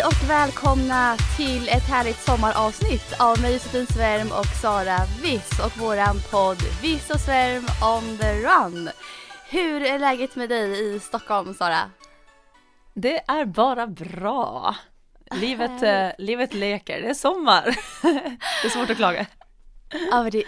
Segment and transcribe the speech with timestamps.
[0.00, 5.78] Hej och välkomna till ett härligt sommaravsnitt av mig Josefin Svärm och Sara Viss och
[5.78, 7.64] våran podd Viss och Svärm
[7.96, 8.90] on the run.
[9.48, 11.90] Hur är läget med dig i Stockholm Sara?
[12.94, 14.74] Det är bara bra.
[15.30, 17.64] Livet, eh, livet leker, det är sommar.
[18.62, 19.26] det är svårt att klaga.
[20.10, 20.44] Ja men det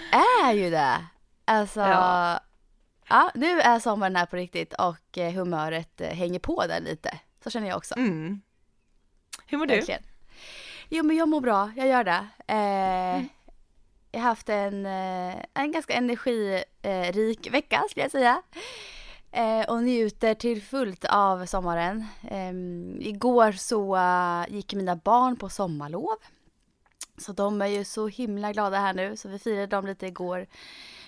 [0.47, 1.06] är ju det.
[1.45, 2.41] Alltså, ja.
[3.09, 3.30] Ja.
[3.34, 7.19] nu är sommaren här på riktigt och eh, humöret eh, hänger på där lite.
[7.45, 7.95] Så känner jag också.
[7.97, 8.41] Mm.
[9.53, 9.75] Hur mår du?
[9.75, 10.03] Verkligen.
[10.89, 12.27] Jo men jag mår bra, jag gör det.
[12.47, 13.25] Eh,
[14.14, 18.42] Jag har haft en, eh, en ganska energirik vecka skulle jag säga.
[19.33, 22.06] Eh, och njuter till fullt av sommaren.
[22.30, 26.17] Ehm, igår så eh, gick mina barn på sommarlov.
[27.19, 30.47] Så de är ju så himla glada här nu så vi firade dem lite igår.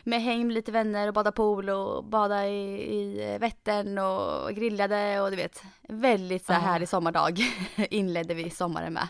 [0.07, 5.21] Med häng med lite vänner och bada pool och bada i, i Vättern och grillade
[5.21, 5.63] och du vet.
[5.89, 7.39] Väldigt så här härlig sommardag
[7.91, 9.09] inledde vi sommaren med.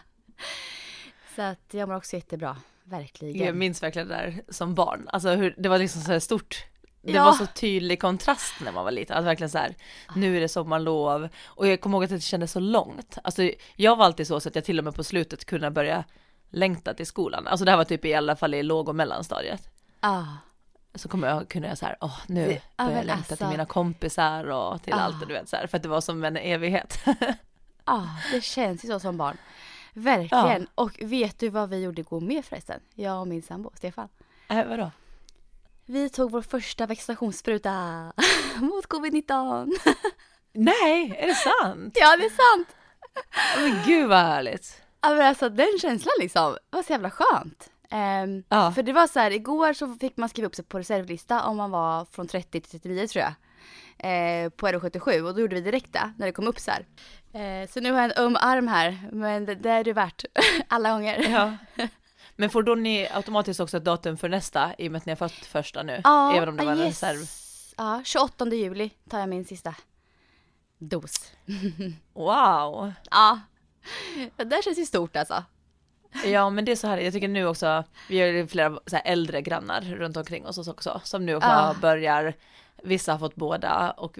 [1.36, 3.46] Så att jag mår också jättebra, verkligen.
[3.46, 5.08] Jag minns verkligen det där som barn.
[5.12, 6.64] Alltså hur, det var liksom så här stort.
[7.02, 7.24] Det Ja.
[7.24, 9.16] var så tydlig kontrast när man var liten.
[9.16, 9.74] Att verkligen så här,
[10.16, 11.28] nu är det sommarlov.
[11.44, 13.18] Och jag kommer ihåg att det kändes så långt.
[13.24, 16.04] Alltså jag var alltid så, så att jag till och med på slutet kunde börja
[16.50, 17.46] längta till skolan.
[17.46, 19.68] Alltså det här var typ i alla fall i låg och mellanstadiet.
[20.00, 20.22] Ah.
[20.94, 23.46] Så kommer jag kunna jag så här, åh nu ja, börjar jag längta alltså- till
[23.46, 24.96] mina kompisar och till Ah.
[24.96, 26.98] allt och du vet så här, för att det var som en evighet.
[27.84, 29.36] Ja, det känns ju så som barn.
[29.92, 30.66] Verkligen.
[30.74, 32.80] Och vet du vad vi gjorde igår med förresten?
[32.94, 34.08] Jag och min sambo Stefan.
[34.48, 34.90] äh, vadå?
[35.86, 37.72] Vi tog vår första vaccinationsspruta
[38.56, 39.70] mot covid-19.
[40.52, 41.96] Nej, är det sant?
[42.00, 42.68] Ja, det är sant.
[43.56, 44.82] Men gud vad härligt.
[45.00, 47.70] Ja, men alltså den känslan liksom, det var så jävla skönt.
[47.94, 48.72] Ehm, Ja.
[48.72, 51.56] För det var så här, igår så fick man skriva upp sig på reservlista om
[51.56, 53.34] man var från 30 till 39 tror jag.
[53.98, 56.86] Eh, på RO77 och då gjorde vi direkt det när det kom upp så här.
[57.32, 60.24] Eh, så nu har jag en öm arm här, men det, det är det värt
[60.68, 61.30] alla gånger.
[61.30, 61.56] Ja.
[62.36, 65.10] Men får då ni automatiskt också ett datum för nästa i och med att ni
[65.10, 66.00] har fått första nu?
[66.04, 67.02] Ja, Även om det var en yes.
[67.02, 67.26] reserv.
[67.76, 69.74] Ja, 28 juli tar jag min sista
[70.78, 71.32] dos.
[72.14, 72.92] Wow!
[73.10, 73.40] Ja,
[74.36, 75.44] det där känns ju stort alltså.
[76.24, 78.96] Ja men det är så här, jag tycker nu också, vi har ju flera så
[78.96, 81.74] äldre grannar runt omkring oss också, som nu också Ah.
[81.80, 82.34] börjar,
[82.82, 84.18] vissa har fått båda och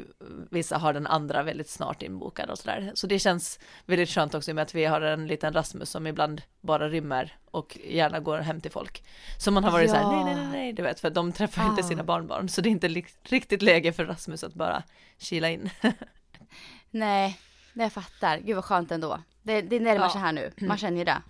[0.50, 2.92] vissa har den andra väldigt snart inbokad och sådär.
[2.94, 5.90] Så det känns väldigt skönt också i och med att vi har en liten Rasmus
[5.90, 9.04] som ibland bara rymmer och gärna går hem till folk.
[9.38, 10.24] Så man har varit så här, Ja.
[10.24, 11.88] nej, nej, nej, du vet, för de träffar inte Ah.
[11.88, 12.88] sina barnbarn, så det är inte
[13.22, 14.82] riktigt läge för Rasmus att bara
[15.18, 15.70] kila in.
[16.90, 17.38] Nej,
[17.74, 18.38] jag fattar.
[18.38, 19.20] Gud vad skönt ändå.
[19.42, 20.10] Det, det närmar Ja.
[20.12, 20.52] sig här nu.
[20.56, 21.22] Man känner ju det.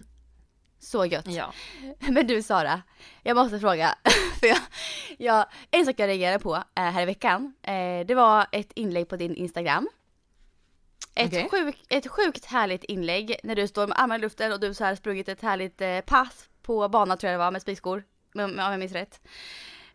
[0.85, 1.27] Så gött.
[1.27, 1.53] Ja.
[1.99, 2.83] Men du Sara,
[3.23, 3.95] jag måste fråga.
[4.41, 4.59] För jag,
[5.19, 9.09] jag, en sak jag reagerade på eh, här i veckan, eh, det var ett inlägg
[9.09, 9.89] på din Instagram.
[11.15, 11.49] Ett, Okej.
[11.51, 14.85] sjuk, ett sjukt härligt inlägg när du står med armarna i luften och du så
[14.85, 18.05] här sprungit ett härligt eh, pass på banan tror jag det var med spikskor.
[18.35, 19.21] Om jag minns rätt.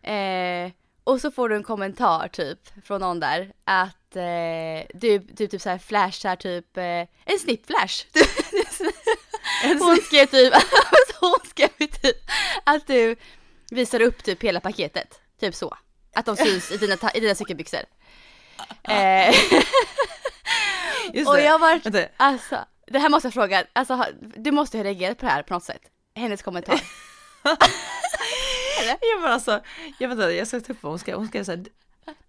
[0.02, 0.72] Eh,
[1.04, 5.62] och så får du en kommentar typ från någon där att eh, du, du typ
[5.62, 6.84] så här flashar typ eh,
[7.24, 8.04] en snippflash.
[9.62, 10.54] Hon skrev typ,
[11.20, 12.16] hon skrev typ
[12.64, 13.16] att du
[13.70, 15.20] visar upp typ hela paketet.
[15.40, 15.76] Typ så.
[16.14, 17.80] Att de syns i dina, i dina cykelbyxor.
[18.82, 19.34] Eh,
[21.26, 22.08] och jag var, Vänta.
[22.16, 25.42] alltså, det här måste jag fråga, alltså har- du måste ha reagerat på det här
[25.42, 25.80] på något sätt.
[26.14, 26.80] Hennes kommentar.
[28.82, 29.60] Ja men alltså,
[29.98, 31.16] jag vet inte, jag ska ta upp vad hon skrev.
[31.16, 31.64] Hon skrev så här,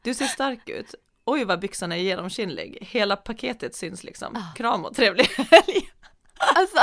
[0.02, 0.96] du ser stark ut.
[1.26, 2.78] Oj vad byxorna är genomskinlig.
[2.82, 4.36] Hela paketet syns liksom.
[4.36, 4.56] Ah.
[4.58, 5.90] Kram och trevlig helg.
[6.38, 6.78] Alltså.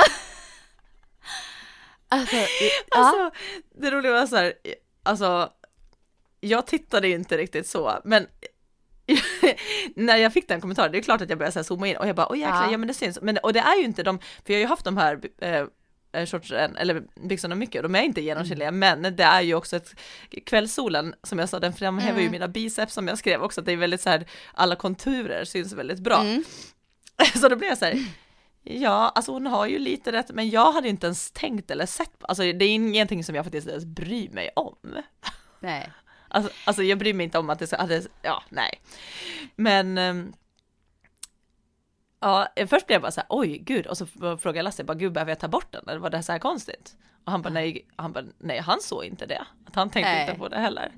[2.09, 2.35] Alltså.
[2.91, 3.31] Alltså,
[3.75, 4.53] det roliga var så här,
[5.03, 5.51] alltså,
[6.39, 8.27] jag tittade ju inte riktigt så, men
[9.95, 11.97] när jag fick den kommentaren, det är klart att jag började så här zooma in
[11.97, 12.71] och jag bara, oj jäklar, Ja.
[12.71, 13.21] ja men det syns.
[13.21, 15.65] Men, och det är ju inte de, för jag har ju haft de här eh,
[16.11, 19.93] eh, shortsen, eller byxorna mycket, de är inte genomskinliga, men det är ju också ett,
[20.45, 22.31] kvällssolen, som jag sa, den framhäver ju Mm.
[22.31, 25.73] mina biceps som jag skrev också, att det är väldigt så här, alla konturer syns
[25.73, 26.21] väldigt bra.
[26.21, 26.43] Mm.
[27.41, 28.05] Så då blev jag så här,
[28.63, 32.11] ja, alltså hon har ju lite rätt, men jag hade inte ens tänkt eller sett,
[32.21, 34.75] alltså det är ingenting som jag faktiskt ens bryr mig om.
[35.59, 35.91] Nej.
[36.27, 38.81] Alltså, alltså jag bryr mig inte om att det ska, att det, ja nej.
[39.55, 40.33] Men ehm,
[42.21, 44.97] Ja, först blev jag bara så här, oj gud, och så frågade jag Lasse, bara
[44.97, 46.97] gud behöver jag ta bort den eller var det så här konstigt?
[47.25, 49.45] Och han bara nej, han bara nej, han såg inte det.
[49.65, 50.21] Att han tänkte Nej.
[50.21, 50.91] inte på det heller.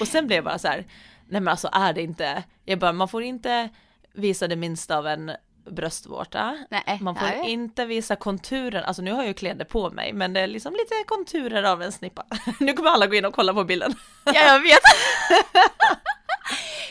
[0.00, 0.86] Och sen blev jag bara så här,
[1.28, 3.68] nej men alltså är det inte, jag bara man får inte
[4.12, 5.32] visa det minsta av en
[5.70, 6.58] bröstvårta.
[6.70, 7.50] Nej, Man får nej.
[7.50, 10.72] inte visa konturen, alltså nu har jag ju kläder på mig, men det är liksom
[10.72, 12.26] lite konturer av en snippa.
[12.60, 13.94] Nu kommer alla gå in och kolla på bilden.
[14.24, 14.80] Ja, jag vet.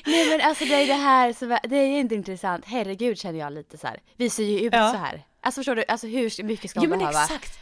[0.05, 2.65] Nej men alltså det är det här som det är inte intressant.
[2.67, 3.99] Herregud känner jag lite så här.
[4.17, 4.91] Vi ser ju ut Ja.
[4.91, 5.23] så här.
[5.41, 7.23] Alltså förstår du, alltså hur mycket ska Jo man men behöva?
[7.23, 7.59] exakt.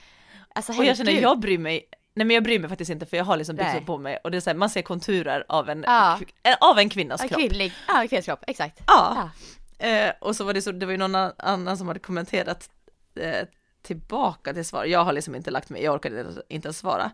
[0.56, 1.86] Alltså Och jag känner, jag bryr mig,
[2.16, 4.31] nej men jag bryr mig faktiskt inte för jag har liksom byxor på mig och
[4.31, 6.19] det är så här, man ser konturer av en, Ja.
[6.44, 7.39] eh, av en kvinnas Ja, kropp.
[7.39, 8.80] kvinnlig, ja kvinnans kropp, exakt.
[8.88, 9.30] Ja.
[9.83, 12.69] Eh, och så var det så, det var ju någon an- annan som hade kommenterat
[13.19, 13.47] eh,
[13.81, 14.85] tillbaka till svar.
[14.85, 17.12] Jag har liksom inte lagt mig, jag orkade inte- ens svara.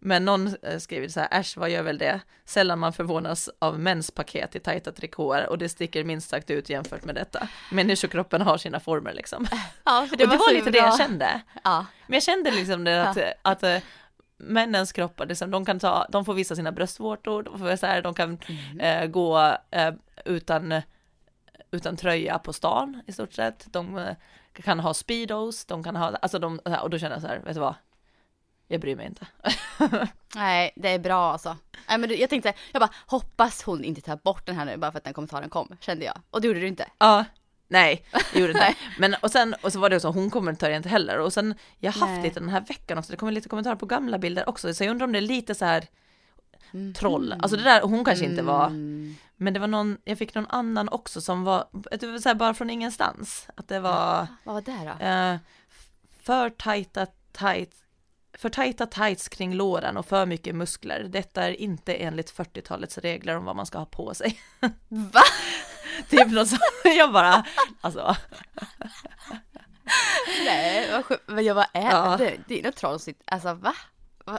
[0.00, 2.20] Men någon eh, skriver så här, äsch vad gör väl det?
[2.44, 6.70] Sällan man förvånas av mäns paket i tajta trikåer och det sticker minst sagt ut
[6.70, 7.48] jämfört med detta.
[7.72, 9.46] Människokroppen har sina former liksom.
[9.84, 10.80] Ja, för Det och det var lite det bra.
[10.80, 11.40] jag kände.
[11.64, 13.78] Ja, Men jag kände liksom det att, att eh,
[14.36, 18.02] männens kroppar, liksom, de kan ta, de får visa sina bröstvårtor, de, får så här,
[18.02, 18.80] de kan Mm.
[18.80, 19.94] eh, gå eh,
[20.24, 20.82] utan,
[21.70, 23.72] utan tröja på stan i stort sett.
[23.72, 24.14] De eh,
[24.52, 27.54] kan ha speedos, de kan ha, alltså de, och då känner jag så här, vet
[27.54, 27.74] du vad?
[28.68, 29.26] Jag bryr mig inte.
[30.34, 31.56] nej det är bra alltså.
[31.88, 34.92] Nej men jag tänkte, jag bara hoppas hon inte tar bort den här nu bara
[34.92, 36.20] för att den kommentaren kom, kände jag.
[36.30, 36.86] Och det gjorde du inte.
[36.98, 37.24] Ja,
[37.68, 38.74] nej, det gjorde inte.
[38.98, 41.18] Men och sen, och så var det så, hon kommenterade inte heller.
[41.18, 42.22] Och sen, jag har haft Nej.
[42.22, 44.90] lite den här veckan också, det kommer lite kommentarer på gamla bilder också, så jag
[44.90, 45.86] undrar om det är lite så här
[46.94, 47.34] troll.
[47.40, 49.16] Alltså det där, hon kanske inte var, Mm.
[49.40, 52.54] Men det var någon, jag fick någon annan också som var, var så här, bara
[52.54, 53.48] från ingenstans.
[53.56, 55.04] Att det var Vad var det då?
[55.04, 55.36] eh,
[56.22, 57.76] för tajta tights,
[58.38, 61.04] för tajta tights kring låren och för mycket muskler.
[61.08, 64.40] Detta är inte enligt 40-talets regler om vad man ska ha på sig.
[64.88, 65.22] Va?
[66.08, 66.60] typ något sånt.
[66.84, 67.44] Jag bara,
[67.80, 68.16] alltså.
[70.44, 71.22] Nej, vad sjukt.
[71.26, 72.16] Men jag bara, är Ja.
[72.16, 72.36] det?
[72.48, 73.22] Det är något trollsigt.
[73.26, 73.74] Alltså va?
[74.24, 74.38] va?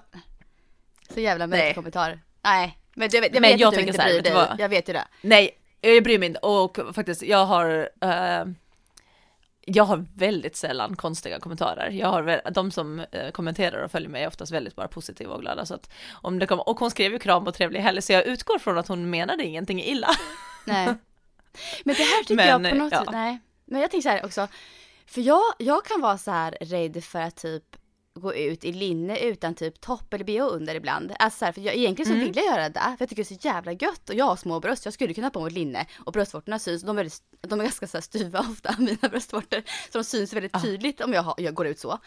[1.13, 2.19] Så jävla märklig kommentar.
[2.43, 4.33] Nej, men jag, vet- jag Men vet jag tänker inte så här, dig.
[4.33, 4.55] vad?
[4.59, 5.07] Jag vet ju det.
[5.21, 5.51] Nej,
[5.81, 8.45] jag bryr mig inte och faktiskt jag har eh,
[9.65, 11.89] jag har väldigt sällan konstiga kommentarer.
[11.89, 15.41] Jag har de som eh, kommenterar och följer mig är oftast väldigt bara positiva och
[15.41, 18.13] glada så att om det kommer, och hon skrev ju kram och trevlig helg så
[18.13, 20.09] jag utgår från att hon menade ingenting illa.
[20.65, 20.85] Nej.
[21.83, 22.99] Men det här tycker Men, jag på något ja.
[22.99, 23.39] sätt, nej.
[23.65, 24.47] Men jag tänker så här också,
[25.05, 27.63] för jag, jag kan vara så här rädd för att typ
[28.19, 31.13] gå ut i linne utan typ topp eller bh under ibland.
[31.19, 32.25] Alltså så här, för jag, egentligen så Mm.
[32.27, 34.35] vill jag göra det, för jag tycker det är så jävla gött och jag har
[34.35, 37.21] små bröst, jag skulle kunna ha på mig linne och bröstvårtorna syns, de är, väldigt,
[37.41, 39.61] de är ganska så här styva ofta, mina bröstvårtor.
[39.91, 41.99] Så de syns väldigt tydligt om jag, har, jag går ut så.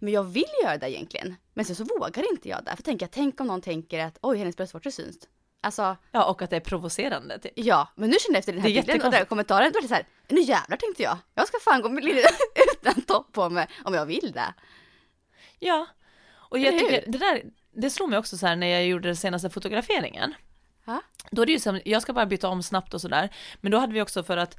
[0.00, 1.36] Men jag vill göra det egentligen.
[1.54, 4.38] Men sen så vågar inte jag det, för jag, tänk om någon tänker att oj,
[4.38, 5.16] hennes bröstvårtor syns.
[5.64, 7.52] Alltså, Ja, och att det är provocerande typ.
[7.56, 9.82] Ja, men nu känner jag efter den här bilden och den här kommentaren, då är
[9.82, 11.18] det så här, nu jävlar tänkte jag.
[11.34, 12.04] Jag ska fan gå med
[12.80, 14.54] utan topp på mig om jag vill det.
[15.64, 15.86] Ja,
[16.34, 17.42] och jag tycker det där,
[17.72, 20.34] det slog mig också så här när jag gjorde den senaste fotograferingen.
[20.84, 21.02] Ja.
[21.30, 23.28] Då är det ju som, jag ska bara byta om snabbt och sådär,
[23.60, 24.58] men då hade vi också för att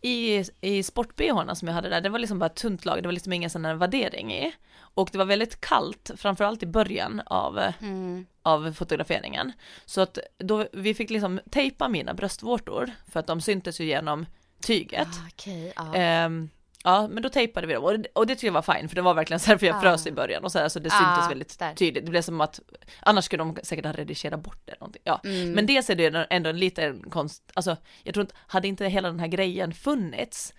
[0.00, 1.20] i, i sport
[1.54, 3.50] som jag hade där, det var liksom bara ett tunt lager, det var liksom ingen
[3.50, 4.52] sån här vaddering i.
[4.78, 8.26] Och det var väldigt kallt, framförallt i början av, Mm.
[8.42, 9.52] av fotograferingen.
[9.86, 14.26] Så att då, vi fick liksom tejpa mina bröstvårtor, för att de syntes ju genom
[14.60, 15.08] tyget.
[15.08, 15.94] Ah, Okej, ja.
[15.94, 16.50] Ehm,
[16.84, 18.94] ja, men då tejpade vi dem och, det- och det tyckte jag var fine för
[18.96, 19.80] det var verkligen så här för jag Ah.
[19.80, 21.74] frös i början och så här så det Ah, syntes väldigt där.
[21.74, 22.04] tydligt.
[22.04, 22.60] Det blev som att
[23.00, 25.02] annars skulle de säkert ha redigerat bort det eller någonting.
[25.04, 25.52] Ja, Mm.
[25.52, 29.08] men dels är det ändå en liten konst, alltså jag tror inte, hade inte hela
[29.08, 30.54] den här grejen funnits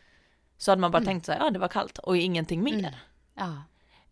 [0.58, 1.08] så hade man bara Mm.
[1.08, 2.96] tänkt så här, ja det var kallt och ingenting mer.
[3.36, 3.64] ja.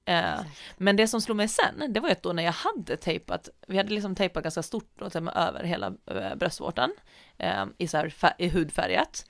[0.05, 0.39] Eh,
[0.77, 3.49] men det som slog mig sen, det var ju att då när jag hade tejpat,
[3.67, 6.91] vi hade liksom tejpat ganska stort då, och med över hela eh, bröstvårtan
[7.37, 9.25] eh, i, så här, i hudfärgat.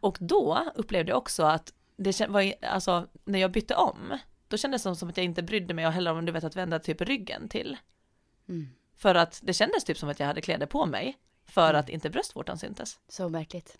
[0.00, 4.56] Och då upplevde jag också att det var, ju- alltså när jag bytte om, då
[4.56, 7.00] kändes det som att jag inte brydde mig heller om du vet att vända typ
[7.00, 7.76] ryggen till.
[8.48, 8.68] Mm.
[8.96, 12.10] För att det kändes typ som att jag hade kläder på mig för att inte
[12.10, 12.98] bröstvårtan syntes.
[13.08, 13.78] Så märkligt.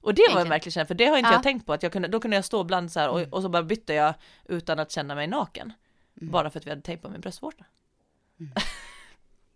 [0.00, 1.34] Och det var en märklig känsla, för det har inte Ja.
[1.34, 3.42] jag tänkt på att jag kunde, då kunde jag stå ibland så här och, och
[3.42, 4.14] så bara bytte jag
[4.44, 5.72] utan att känna mig naken.
[6.14, 7.64] Bara för att vi hade tejpat min bröstvårta.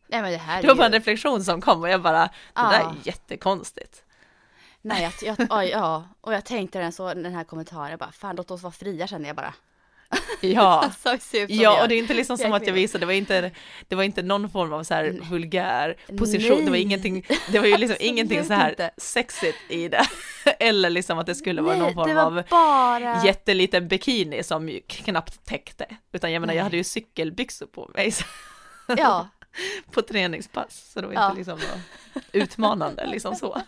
[0.06, 2.30] Nej men det här Det var bara en reflektion som kom och jag bara, det
[2.54, 2.70] Ja.
[2.70, 4.04] där är jättekonstigt.
[4.82, 6.04] Nej, jag, jag, oj, ja.
[6.20, 9.06] Och jag tänkte den så, den här kommentaren, jag bara, fan låt oss vara fria
[9.06, 9.54] känner jag bara.
[10.40, 10.90] Ja.
[11.02, 11.82] Så se ut som Ja, jag.
[11.82, 13.50] och det är inte liksom som att jag visade, det var inte,
[13.88, 16.82] det var inte någon form av så här vulgär position, det var Nej.
[16.82, 18.90] ingenting, det var ju liksom ingenting så här inte.
[18.96, 20.06] sexigt i det.
[20.58, 23.24] Eller liksom att det skulle vara någon Nej, form av bara...
[23.24, 25.86] jätteliten bikini som knappt täckte.
[26.12, 26.64] Utan jag menar, jag Nej.
[26.64, 28.10] hade ju cykelbyxor på mig.
[28.10, 28.24] Så.
[28.96, 29.28] Ja,
[29.90, 30.90] på träningspass.
[30.92, 31.24] Så det var Ja.
[31.26, 31.80] inte liksom var
[32.32, 33.60] utmanande liksom så.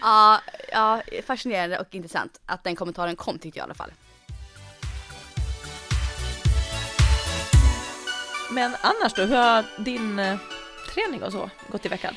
[0.00, 0.40] Ja,
[0.72, 3.90] ja, fascinerande och intressant att den kommentaren kom tyckte jag i alla fall.
[8.50, 10.38] Men annars då, hur har din eh,
[10.94, 12.14] träning och så gått i veckan?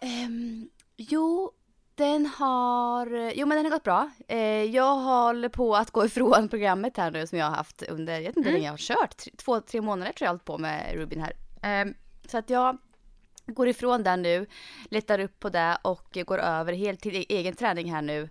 [0.00, 1.50] Ehm, jo,
[1.94, 4.10] den har, jo men den har gått bra.
[4.28, 8.12] Eh, jag håller på att gå ifrån programmet här nu som jag har haft under,
[8.12, 10.28] jag vet inte hur länge jag har kört, tre, två, tre månader tror jag jag
[10.28, 11.32] har hållit på med Rubin här.
[11.62, 11.94] Ehm,
[12.28, 12.78] så att jag
[13.46, 14.46] går ifrån den nu,
[14.90, 18.28] letar upp på det och går över helt till e- egen träning här nu.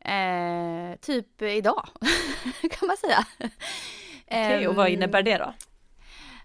[0.00, 1.88] Eh, typ idag,
[2.70, 3.26] kan man säga.
[4.36, 5.54] Okej, och vad Ehm, innebär det då?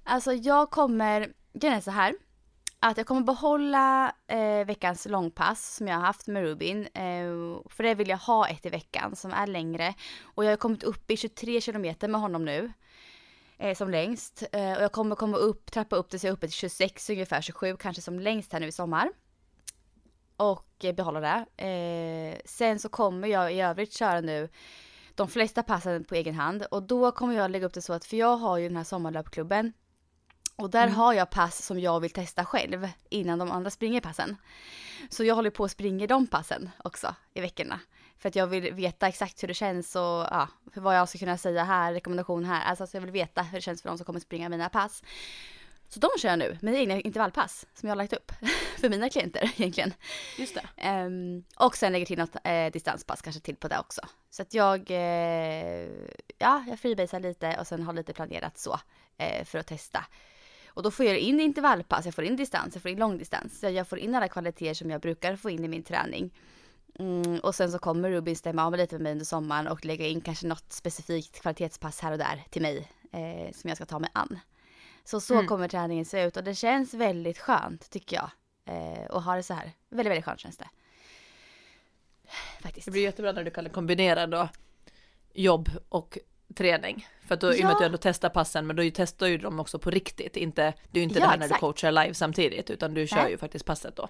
[0.04, 2.16] Alltså jag kommer, grejen är så här.
[2.80, 6.82] Att jag kommer behålla eh, veckans långpass som jag har haft med Rubin.
[6.94, 9.94] Eh, för det vill jag ha ett i veckan som är längre.
[10.24, 12.72] Och jag har kommit upp i 23 kilometer med honom nu.
[13.64, 14.44] Eh, som längst.
[14.52, 17.10] Eh, och jag kommer komma upp, trappa upp det så jag är uppe till 26,
[17.10, 19.12] ungefär 27 kanske som längst här nu i sommar.
[20.38, 21.66] Och eh, behålla det.
[21.68, 24.50] Eh, sen så kommer jag i övrigt köra nu
[25.16, 26.64] de flesta passen på egen hand.
[26.72, 28.84] Och då kommer jag lägga upp det så att, för jag har ju den här
[28.84, 29.74] sommarlöpklubben.
[30.56, 34.36] Och där har jag pass som jag vill testa själv innan de andra springer passen.
[35.10, 37.80] Så jag håller på att springa de passen också i veckorna.
[38.24, 41.38] För att jag vill veta exakt hur det känns och ja, vad jag ska kunna
[41.38, 42.66] säga här, rekommendation här.
[42.66, 45.04] Alltså så jag vill veta hur det känns för de som kommer springa mina pass.
[45.88, 48.32] Så de kör jag nu, mina egna intervallpass som jag har lagt upp
[48.80, 49.94] för mina klienter egentligen.
[50.38, 50.64] Just det.
[50.78, 54.02] Ehm, och sen lägger till något eh, distanspass kanske till på det också.
[54.30, 55.90] Så att jag, eh,
[56.38, 58.80] ja, jag freebasar lite och sen har lite planerat så
[59.18, 60.06] eh, för att testa.
[60.68, 63.60] Och då får jag in intervallpass, jag får in distans, jag får in långdistans.
[63.60, 66.32] Så jag får in alla kvaliteter som jag brukar få in i min träning.
[67.00, 70.08] Mm, och sen så kommer Rubin stämma av lite med mig under sommaren och lägga
[70.08, 72.78] in kanske något specifikt kvalitetspass här och där till mig
[73.12, 74.40] eh, som jag ska ta mig an.
[75.04, 75.48] Så så Mm.
[75.48, 78.30] kommer träningen se ut och det känns väldigt skönt tycker jag.
[78.66, 79.72] Eh, och ha det så här.
[79.90, 80.70] Väldigt, väldigt skönt känns det.
[82.62, 82.86] Faktiskt.
[82.86, 84.50] Det blir jättebra när du kan kombinera då
[85.34, 86.18] jobb och
[86.56, 87.08] träning.
[87.28, 87.72] För att då, i och med Ja.
[87.74, 90.36] att du ändå testar passen, men då testar ju de också på riktigt.
[90.38, 91.60] Inte, det är ju inte Ja, det här när exakt.
[91.62, 93.32] du coachar live samtidigt, utan du kör Nej.
[93.32, 94.08] ju faktiskt passet då.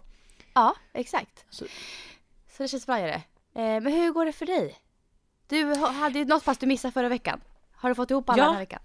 [0.54, 1.46] Ja, exakt.
[1.50, 1.66] Så-
[2.58, 3.14] Så det känns det.
[3.14, 3.22] Eh,
[3.82, 4.76] men hur går det för dig?
[5.48, 7.42] Du ha- hade ju något pass du missade förra veckan.
[7.76, 8.46] Har du fått ihop alla Ja.
[8.46, 8.82] den här veckan?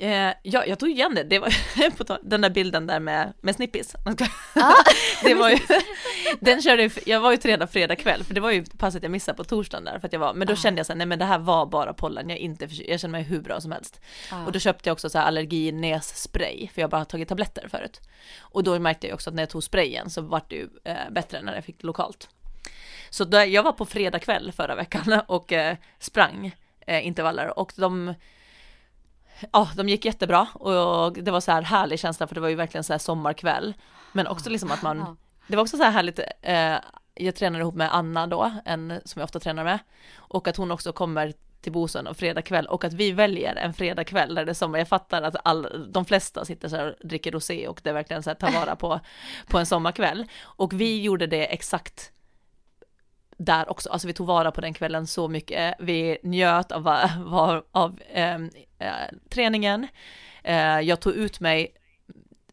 [0.00, 1.22] Eh, ja, jag tog igen det.
[1.22, 1.54] Det var
[2.28, 3.94] den där bilden där med, med snippis.
[4.54, 4.74] Ja,
[5.22, 5.58] det var ju,
[6.40, 9.36] den körde jag var ju tränad fredag kväll, för det var ju passet jag missade
[9.36, 10.56] på torsdagen där, för att jag var, men då Ah.
[10.56, 13.12] kände jag så här, nej men det här var bara pollen, jag inte jag känner
[13.12, 14.00] mig hur bra som helst.
[14.30, 14.46] Ja.
[14.46, 18.00] Och då köpte jag också så här allergi nässpray, för jag bara tagit tabletter förut.
[18.38, 21.10] Och då märkte jag också att när jag tog sprayen så vart det ju eh,
[21.10, 22.28] bättre när jag fick lokalt.
[23.10, 26.54] Så då, jag var på fredag kväll förra veckan och eh, sprang
[26.86, 28.14] eh, intervaller och de
[29.52, 32.54] Ja, de gick jättebra och det var så här härlig känsla för det var ju
[32.54, 33.74] verkligen så här sommarkväll.
[34.12, 35.16] Men också liksom att man,
[35.46, 36.76] det var också så här härligt, eh,
[37.14, 39.78] jag tränade ihop med Anna då, en som jag ofta tränar med,
[40.16, 43.74] och att hon också kommer till Bosön och fredag kväll och att vi väljer en
[43.74, 44.78] fredag kväll där det är sommar.
[44.78, 47.94] Jag fattar att all, de flesta sitter så här och dricker rosé och det är
[47.94, 49.00] verkligen så här tar vara på,
[49.48, 50.26] på en sommarkväll.
[50.42, 52.12] Och vi gjorde det exakt
[53.38, 56.88] där också, alltså vi tog vara på den kvällen så mycket, vi njöt av,
[57.32, 58.90] av, av ehm, eh,
[59.30, 59.86] träningen,
[60.42, 61.74] eh, jag tog ut mig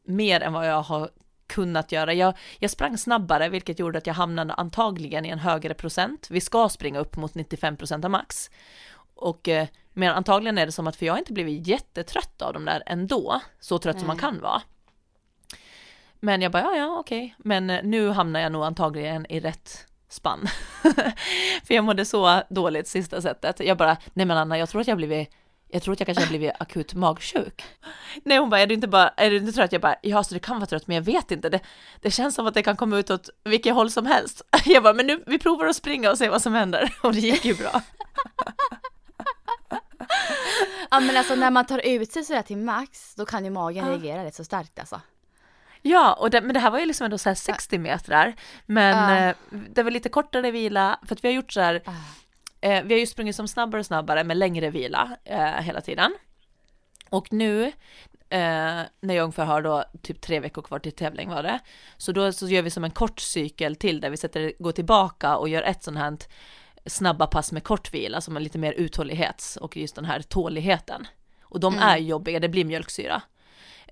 [0.04, 1.10] mer än vad jag har
[1.48, 2.14] kunnat göra.
[2.14, 6.28] Jag, jag sprang snabbare, vilket gjorde att jag hamnade antagligen i en högre procent.
[6.30, 8.50] Vi ska springa upp mot 95 procent av max.
[9.16, 12.54] Och, eh, men antagligen är det som att, för jag har inte blivit jättetrött av
[12.54, 14.22] dem där ändå, så trött som man Nej.
[14.22, 14.62] kan vara.
[16.20, 17.36] Men jag bara, ja, ja, okej.
[17.38, 20.48] Men eh, nu hamnar jag nog antagligen i rätt spann.
[21.68, 23.60] för jag mådde så dåligt sista sättet.
[23.60, 25.30] Jag bara, nej men Anna, jag tror att jag blivit
[25.68, 27.64] jag tror att jag kanske har blivit akut magsjuk.
[28.24, 29.72] Nej hon bara, är du inte bara, är du inte trött?
[29.72, 31.50] Jag bara, ja så det kan vara trött men jag vet inte.
[31.50, 31.60] Det,
[32.02, 34.42] det känns som att det kan komma ut åt vilket håll som helst.
[34.66, 36.94] Jag bara, men nu, vi provar att springa och se vad som händer.
[37.02, 37.82] Och det gick ju bra.
[40.92, 43.86] ja men alltså när man tar ut sig sådär till max, då kan ju magen
[43.86, 43.92] Ja.
[43.92, 45.02] reagera rätt så starkt alltså.
[45.88, 48.34] Ja, och det, men det här var ju liksom ändå så här 60 metrar.
[48.66, 49.36] Men eh,
[49.70, 51.82] det var lite kortare vila, för att vi har gjort så här,
[52.62, 56.16] eh, vi har ju sprungit som snabbare och snabbare med längre vila eh, hela tiden.
[57.10, 57.66] Och nu,
[58.30, 61.60] eh, när jag ungefär har då typ tre veckor kvar till tävling var det,
[61.98, 65.38] så då så gör vi som en kort cykel till där vi sätter, går tillbaka
[65.38, 66.18] och gör ett sånt här
[66.86, 71.08] snabba pass med kort vila, som är lite mer uthållighets och just den här tåligheten.
[71.42, 71.88] Och de Mm.
[71.90, 73.22] är jobbiga, det blir mjölksyra.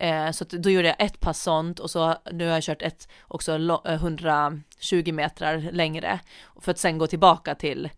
[0.03, 3.07] Eh, så då gjorde jag ett pass sånt och så nu har jag kört ett
[3.27, 6.19] också lo- eh, 120 meter längre
[6.61, 7.89] för att sen gå tillbaka till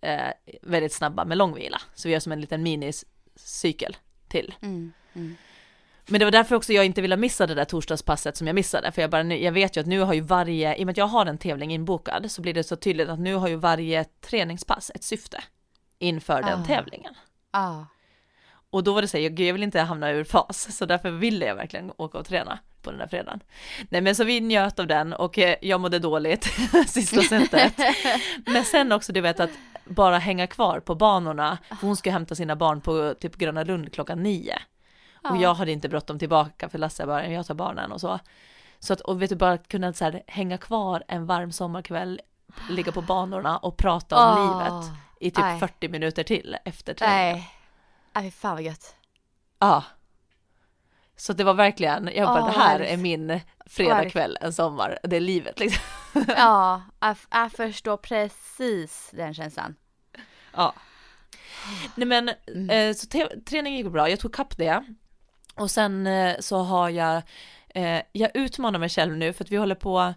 [0.00, 0.20] eh,
[0.62, 1.80] väldigt snabba med långvila.
[1.94, 3.96] Så vi gör som en liten minicykel
[4.28, 4.54] till.
[4.62, 4.92] Mm.
[5.14, 5.36] Mm.
[6.08, 8.92] Men det var därför också jag inte ville missa det där torsdagspasset som jag missade,
[8.92, 10.96] för jag bara, jag vet ju att nu har ju varje, i och med att
[10.96, 14.04] jag har en tävling inbokad, så blir det så tydligt att nu har ju varje
[14.04, 15.42] träningspass ett syfte
[15.98, 16.64] inför den Ah.
[16.64, 17.14] tävlingen.
[17.52, 17.86] Ja.
[18.70, 21.46] Och då var det så här, jag vill inte hamna ur fas, så därför ville
[21.46, 23.40] jag verkligen åka och träna på den där fredagen.
[23.88, 26.44] Nej men så vi njöt av den och eh, jag mådde dåligt
[26.86, 27.74] sista setet.
[28.46, 29.50] Men sen också du vet att
[29.84, 33.92] bara hänga kvar på banorna, för hon ska hämta sina barn på typ Gröna Lund
[33.92, 34.58] klockan nio.
[35.14, 35.42] Och Ja.
[35.42, 38.18] jag hade inte bråttom tillbaka för Lasse bara, jag tar barnen och så.
[38.78, 42.20] Så att, och vet du, bara att kunna så här, hänga kvar en varm sommarkväll,
[42.70, 45.60] ligga på banorna och prata om Åh, livet i typ nej.
[45.60, 47.42] 40 minuter till efter träningen.
[48.14, 48.24] Nej.
[48.24, 48.94] Fy fan vad gött.
[49.58, 49.84] Ja.
[51.16, 55.16] Så det var verkligen, jag bara Åh, det här är min fredagkväll en sommar, det
[55.16, 55.82] är livet liksom.
[56.36, 59.74] Ja, jag, jag förstår precis den känslan.
[60.54, 60.74] Ja.
[61.94, 62.70] Nej men, Mm.
[62.70, 63.06] eh, så
[63.46, 64.84] träningen gick bra, jag tog kapp det.
[65.54, 67.22] Och sen eh, så har jag,
[67.74, 70.14] eh, jag utmanar mig själv nu för att vi håller på,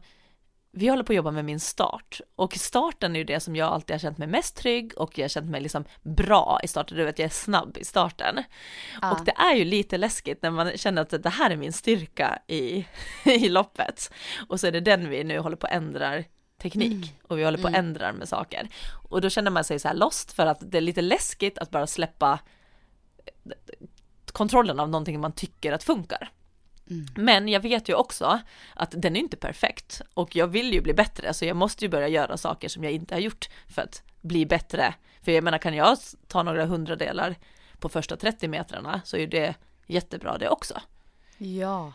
[0.75, 2.21] vi håller på att jobba med min start.
[2.35, 5.23] Och starten är ju det som jag alltid har känt mig mest trygg och jag
[5.23, 8.43] har känt mig liksom bra i starten, du vet jag är snabb i starten.
[9.01, 9.11] Ja.
[9.11, 12.39] Och det är ju lite läskigt när man känner att det här är min styrka
[12.47, 12.85] i,
[13.23, 14.13] i loppet.
[14.49, 16.23] Och så är det den vi nu håller på att ändra
[16.61, 18.67] teknik och vi håller på att ändra med saker.
[19.09, 21.71] Och då känner man sig så här lost för att det är lite läskigt att
[21.71, 22.39] bara släppa
[24.31, 26.31] kontrollen av någonting man tycker att funkar.
[27.15, 28.39] Men jag vet ju också
[28.75, 31.89] att den är inte perfekt och jag vill ju bli bättre så jag måste ju
[31.89, 34.93] börja göra saker som jag inte har gjort för att bli bättre.
[35.21, 35.97] För jag menar kan jag
[36.27, 37.35] ta några hundradelar
[37.79, 39.55] på första 30 metrarna så är det
[39.87, 40.81] jättebra det också.
[41.37, 41.93] Ja.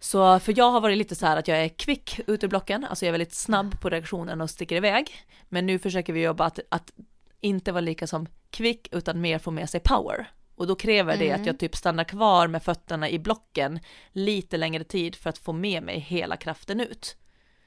[0.00, 2.84] Så för jag har varit lite så här att jag är kvick ut ur blocken,
[2.84, 5.26] alltså jag är väldigt snabb på reaktionen och sticker iväg.
[5.48, 6.92] Men nu försöker vi jobba att, att
[7.40, 10.30] inte vara lika som kvick utan mer få med sig power.
[10.60, 13.80] Och då kräver det att jag typ stannar kvar med fötterna i blocken
[14.12, 17.16] lite längre tid för att få med mig hela kraften ut.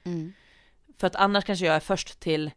[0.04, 0.34] Mm.
[0.98, 2.52] För att annars kanske jag är först till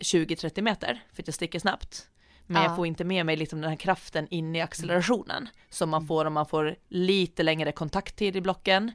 [0.00, 2.08] 20-30 meter för att jag sticker snabbt.
[2.46, 2.76] Men jag Ja.
[2.76, 6.32] får inte med mig liksom den här kraften in i accelerationen som man får om
[6.32, 8.92] man får lite längre kontakttid i blocken.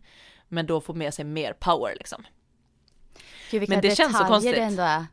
[0.47, 2.25] Men då får med sig mer power liksom.
[3.51, 4.55] Gud, Men det känns så konstigt.
[4.55, 5.05] det ändå är.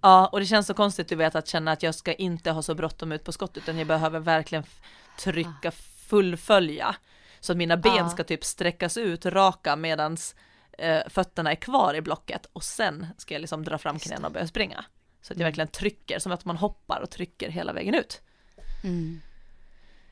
[0.00, 2.62] Ja, och det känns så konstigt du vet att känna att jag ska inte ha
[2.62, 4.64] så bråttom ut på skott utan jag behöver verkligen
[5.18, 5.70] trycka
[6.08, 6.96] fullfölja.
[7.40, 8.08] Så att mina ben Ja.
[8.08, 10.34] ska typ sträckas ut raka medans
[10.78, 14.32] eh, fötterna är kvar i blocket och sen ska jag liksom dra fram knäna och
[14.32, 14.84] börja springa.
[15.22, 18.20] Så att jag verkligen trycker, som att man hoppar och trycker hela vägen ut.
[18.84, 19.20] Mm.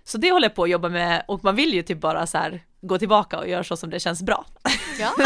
[0.05, 2.39] Så det håller jag på att jobba med och man vill ju typ bara så
[2.39, 4.47] här gå tillbaka och göra så som det känns bra.
[5.01, 5.13] Ja.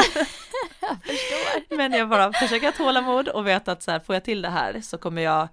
[0.83, 1.77] jag förstår.
[1.77, 4.51] Men jag bara försöker ha tålamod och vet att så här, får jag till det
[4.51, 5.49] här så kommer jag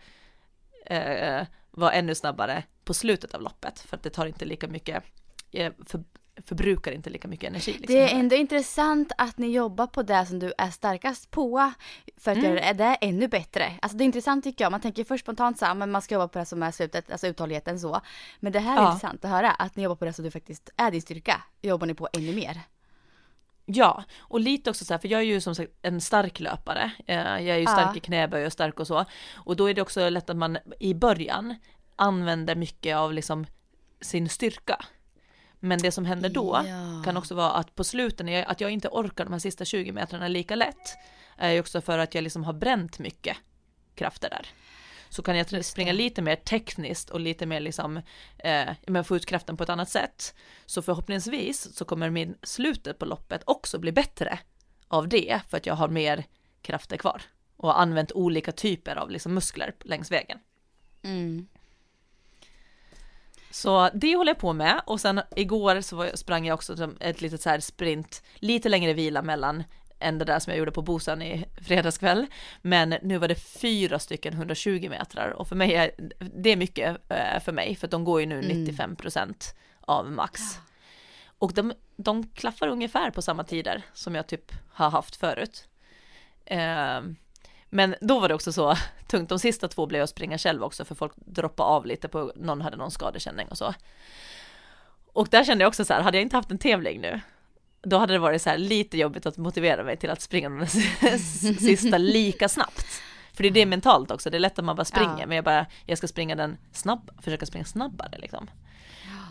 [0.86, 5.04] eh, vara ännu snabbare på slutet av loppet för att det tar inte lika mycket,
[5.52, 6.04] eh, för,
[6.46, 7.72] förbrukar inte lika mycket energi.
[7.72, 7.96] Liksom.
[7.96, 11.72] Det är ändå intressant att ni jobbar på det som du är starkast på
[12.18, 12.56] för att Mm.
[12.56, 13.74] göra det ännu bättre.
[13.82, 14.72] Alltså det är intressant tycker jag.
[14.72, 17.12] Man tänker först spontant så här, men man ska jobba på det som är slutet,
[17.12, 18.02] alltså uthålligheten så.
[18.40, 18.88] Men det här är Ja.
[18.94, 21.42] intressant att höra, att ni jobbar på det som du faktiskt är din styrka.
[21.62, 22.62] Jobbar ni på ännu mer.
[23.72, 26.92] Ja, och lite också så här, för jag är ju som sagt en stark löpare.
[27.08, 29.06] Eh, Jag är ju stark i knäböj och stark och så.
[29.36, 31.56] Och då är det också lätt att man i början
[31.96, 33.46] använder mycket av liksom
[34.02, 34.86] sin styrka.
[35.60, 37.02] Men det som händer då Ja.
[37.06, 40.28] kan också vara att på slutet, att jag inte orkar de här sista 20 metrarna
[40.28, 40.98] lika lätt,
[41.38, 43.38] är ju också för att jag liksom har bränt mycket
[43.96, 44.48] krafter där.
[45.10, 47.98] Så kan jag springa lite mer tekniskt och lite mer liksom,
[48.38, 50.36] eh, men få ut kraften på ett annat sätt.
[50.66, 54.40] Så förhoppningsvis så kommer min slutet på loppet också bli bättre
[54.88, 56.24] av det, för att jag har mer
[56.62, 57.22] krafter kvar.
[57.58, 60.40] Och har använt olika typer av liksom muskler längs vägen.
[61.02, 61.48] Mm.
[63.52, 67.22] Så det håller jag på med och sen igår så jag, sprang jag också ett
[67.22, 69.64] litet så här sprint, lite längre vila mellan
[70.00, 72.28] än det där som jag gjorde på Bosan i fredagskväll.
[72.62, 76.98] Men nu var det fyra stycken 120 metrar och för mig är det är mycket
[77.10, 80.42] eh, för mig för att de går ju nu 95 procent av max.
[81.40, 85.68] Och de, de klaffar ungefär på samma tider som jag typ har haft förut.
[86.46, 87.16] Ehm,
[87.70, 88.76] men då var det också så
[89.08, 89.30] tungt.
[89.30, 92.32] De sista två blev jag att springa själv också för folk droppade av lite på,
[92.36, 93.74] någon hade någon skadekänning och så.
[95.14, 97.22] Och där kände jag också så här, hade jag inte haft en tävling nu,
[97.82, 100.68] då hade det varit så här lite jobbigt att motivera mig till att springa den
[101.60, 102.86] sista lika snabbt.
[103.34, 105.26] För det är det mentalt också, det är lätt att man bara springer, Ja.
[105.28, 108.50] men jag bara, jag ska springa den snabb, försöka springa snabbare liksom.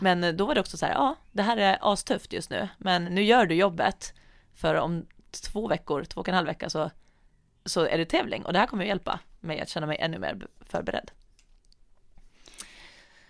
[0.01, 2.67] Men eh, då var det också så här, ja, det här är astufft just nu,
[2.77, 4.13] men nu gör du jobbet,
[4.53, 5.05] för om
[5.51, 6.91] två veckor, två och en halv vecka så,
[7.65, 10.19] så är det tävling och det här kommer att hjälpa mig att känna mig ännu
[10.19, 11.11] mer förberedd.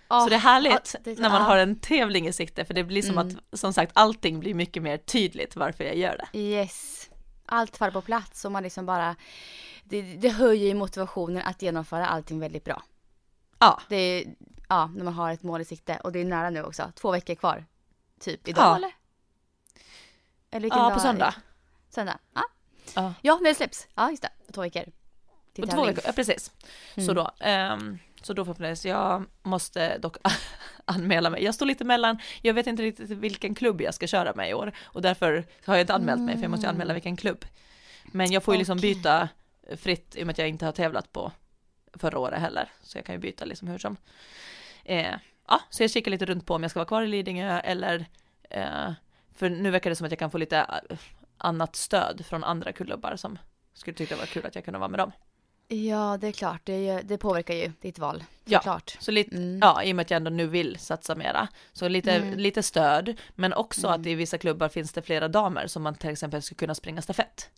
[0.10, 1.48] Ja, Så det är härligt ja, det- när man ja.
[1.48, 3.38] har en tävling i sikte för det blir som Mm.
[3.52, 6.39] att, som sagt, allting blir mycket mer tydligt varför jag gör det.
[6.39, 7.10] Yes.
[7.45, 9.15] Allt faller på plats och man liksom bara,
[9.84, 12.84] det, det höjer ju motivationen att genomföra allting väldigt bra.
[13.60, 14.26] Ja, Det är,
[14.69, 16.91] ja, när man har ett mål i sikte och det är nära nu också.
[16.95, 17.65] Två veckor kvar.
[18.19, 18.76] Typ idag Ja.
[18.76, 18.91] eller?
[20.52, 21.34] Eller vilken ja på söndag.
[21.89, 22.17] Söndag?
[22.34, 22.41] Ja.
[22.95, 23.13] Ja.
[23.22, 23.88] ja, när det släpps.
[23.95, 24.32] Ja, just det.
[24.54, 24.84] Två veckor.
[25.54, 26.52] Till två veckor, ja precis.
[26.95, 27.15] Så Mm.
[27.15, 30.17] då, ehm, så då förhoppningsvis, jag måste dock
[30.86, 31.43] anmäla mig.
[31.43, 34.53] Jag står lite mellan, jag vet inte riktigt vilken klubb jag ska köra med i
[34.53, 37.45] år och därför har jag inte anmält mig för jag måste anmäla vilken klubb.
[38.05, 38.95] Men jag får ju liksom Okej.
[38.95, 39.29] byta
[39.77, 41.32] fritt i och med att jag inte har tävlat på
[41.93, 42.71] förra året heller.
[42.84, 43.97] Så jag kan ju byta liksom hur som.
[44.84, 45.15] Eh,
[45.47, 48.05] ja, så jag kikar lite runt på om jag ska vara kvar i Lidingö eller
[48.49, 48.91] eh,
[49.36, 50.58] för nu verkar det som att jag kan få lite
[50.89, 50.97] eh,
[51.38, 53.38] annat stöd från andra klubbar som
[53.73, 55.12] skulle tycka det var kul att jag kunde vara med dem.
[55.71, 56.62] Ja, det är klart.
[56.63, 58.23] Det, det påverkar ju ditt val.
[58.45, 58.60] Ja.
[58.60, 58.97] Såklart.
[58.99, 59.60] Så lite, Mm.
[59.62, 61.47] ja, i och med att jag ändå nu vill satsa mera.
[61.73, 62.39] Så lite, Mm.
[62.39, 66.10] lite stöd, men också att i vissa klubbar finns det flera damer som man till
[66.10, 67.49] exempel skulle kunna springa stafett.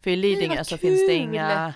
[0.00, 1.16] För i Lidingö så finns det kul!
[1.16, 1.74] inga,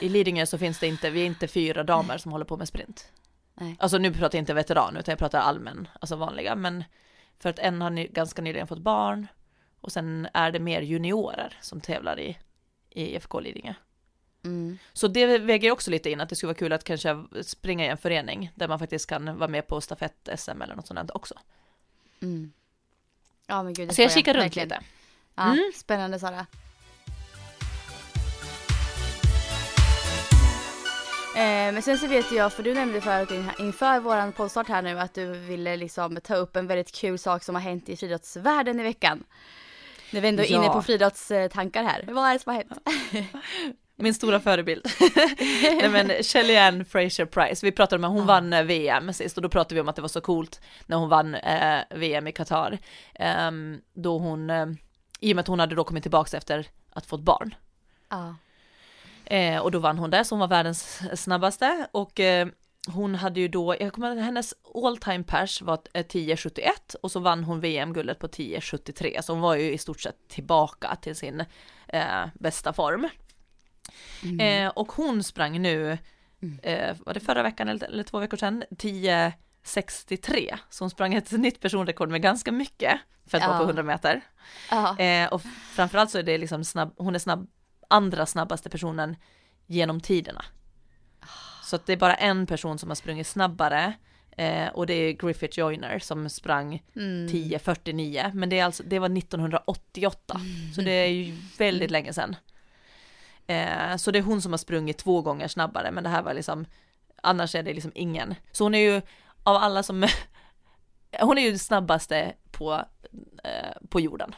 [0.00, 2.68] i Lidingö så finns det inte, vi är inte fyra damer som håller på med
[2.68, 3.12] sprint.
[3.54, 3.76] Nej.
[3.78, 6.84] Alltså nu pratar jag inte veteran utan jag pratar allmän, alltså vanliga, men
[7.38, 9.26] för att en har ny, ganska nyligen fått barn
[9.80, 12.38] och sen är det mer juniorer som tävlar i,
[12.90, 13.74] i IFK Lidingö.
[14.44, 14.78] Mm.
[14.92, 17.88] Så det väger också lite in att det skulle vara kul att kanske springa i
[17.88, 21.34] en förening där man faktiskt kan vara med på stafett-SM eller något sånt också.
[22.22, 22.52] Mm.
[23.46, 23.88] Ja, men gud.
[23.88, 24.68] det Så jag kikar runt Verkligen.
[24.68, 24.80] lite.
[25.34, 25.72] Ja, Mm.
[25.74, 26.46] Spännande Sara.
[31.36, 34.82] Eh, men sen så vet jag, för du nämnde förut in- inför våran poddstart här
[34.82, 37.96] nu att du ville liksom ta upp en väldigt kul sak som har hänt i
[37.96, 39.24] friidrottsvärlden i veckan.
[40.12, 40.56] När vi ändå är Ja.
[40.64, 42.04] inne på friidrottstankar här.
[42.12, 42.72] Vad är det som har hänt?
[44.00, 44.86] Min stora förebild.
[45.80, 49.42] Nej men Kellyanne Fraser Price, vi pratade om att hon vann eh, VM sist och
[49.42, 52.32] då pratade vi om att det var så coolt när hon vann eh, VM i
[52.32, 52.78] Qatar.
[53.14, 54.66] Ehm, då hon, eh,
[55.20, 57.54] i och med att hon hade då kommit tillbaka efter att fått barn.
[58.08, 58.34] Ja.
[59.24, 62.48] Eh, och då vann hon det, så hon var världens snabbaste och eh,
[62.88, 66.70] hon hade ju då, jag kommer ihåg, hennes all time pers var eh, 10.71
[67.02, 70.96] och så vann hon VM-guldet på 10.73 så hon var ju i stort sett tillbaka
[70.96, 71.44] till sin
[71.88, 73.08] eh, bästa form.
[74.40, 75.98] Eh, och hon sprang nu,
[76.62, 81.30] eh, var det förra veckan eller, eller två veckor sedan, 10.63 så hon sprang ett
[81.32, 83.66] nytt personrekord med ganska mycket för att vara på Ja.
[83.66, 84.20] 100 meter.
[84.70, 84.98] Ja.
[84.98, 87.50] Eh, och framförallt så är det liksom snabb, hon är snabb,
[87.88, 89.16] andra snabbaste personen
[89.66, 90.44] genom tiderna.
[91.64, 93.92] Så att det är bara en person som har sprungit snabbare
[94.36, 97.26] eh, och det är Griffith Joyner som sprang Mm.
[97.28, 100.40] 10.49 men det, är alltså, det var 1988
[100.74, 102.36] så det är ju väldigt länge sedan.
[103.50, 106.34] Eh, så det är hon som har sprungit två gånger snabbare men det här var
[106.34, 106.66] liksom
[107.22, 108.34] annars är det liksom ingen.
[108.52, 109.02] Så hon är ju
[109.44, 110.06] av alla som
[111.20, 112.84] hon är ju snabbaste på,
[113.44, 114.34] eh, på jorden.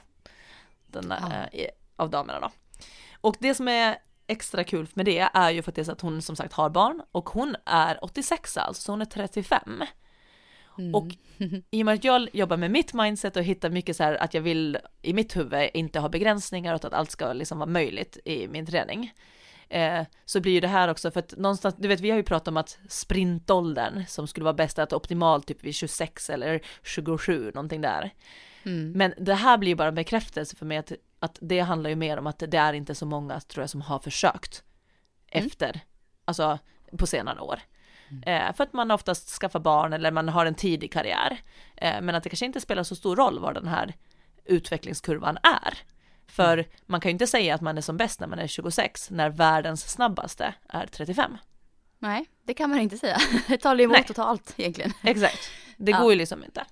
[0.87, 2.51] Den, eh, av damerna då.
[3.21, 6.53] Och det som är extra kul med det är ju faktiskt att hon som sagt
[6.53, 9.85] har barn och hon är 86 alltså, så hon är 35.
[10.79, 10.95] Mm.
[10.95, 11.09] Och
[11.71, 14.35] i och med att jag jobbar med mitt mindset och hittar mycket så här att
[14.35, 18.19] jag vill i mitt huvud inte ha begränsningar och att allt ska liksom vara möjligt
[18.25, 19.13] i min träning.
[19.69, 22.23] Eh, så blir ju det här också för att någonstans, du vet vi har ju
[22.23, 27.53] pratat om att sprintåldern som skulle vara bäst att optimalt typ vid 26 eller 27
[27.55, 28.11] någonting där.
[28.63, 28.93] Mm.
[28.93, 31.97] Men det här blir ju bara en bekräftelse för mig att, att det handlar ju
[31.97, 34.65] mer om att det är inte så många tror jag som har försökt
[35.29, 35.81] efter,
[36.25, 36.59] alltså
[36.99, 37.61] på senare år.
[38.27, 41.39] Eh, för att man oftast skaffar barn eller man har en tidig karriär.
[41.77, 43.95] Eh, men att det kanske inte spelar så stor roll vad den här
[44.45, 45.79] utvecklingskurvan är.
[46.27, 49.11] För man kan ju inte säga att man är som bäst när man är 26
[49.11, 51.39] när världens snabbaste är 35.
[51.99, 53.17] Nej, det kan man inte säga.
[53.49, 54.05] Det talar emot Nej.
[54.07, 54.93] totalt egentligen.
[55.03, 56.01] Exakt, det Ja.
[56.01, 56.65] går ju liksom inte.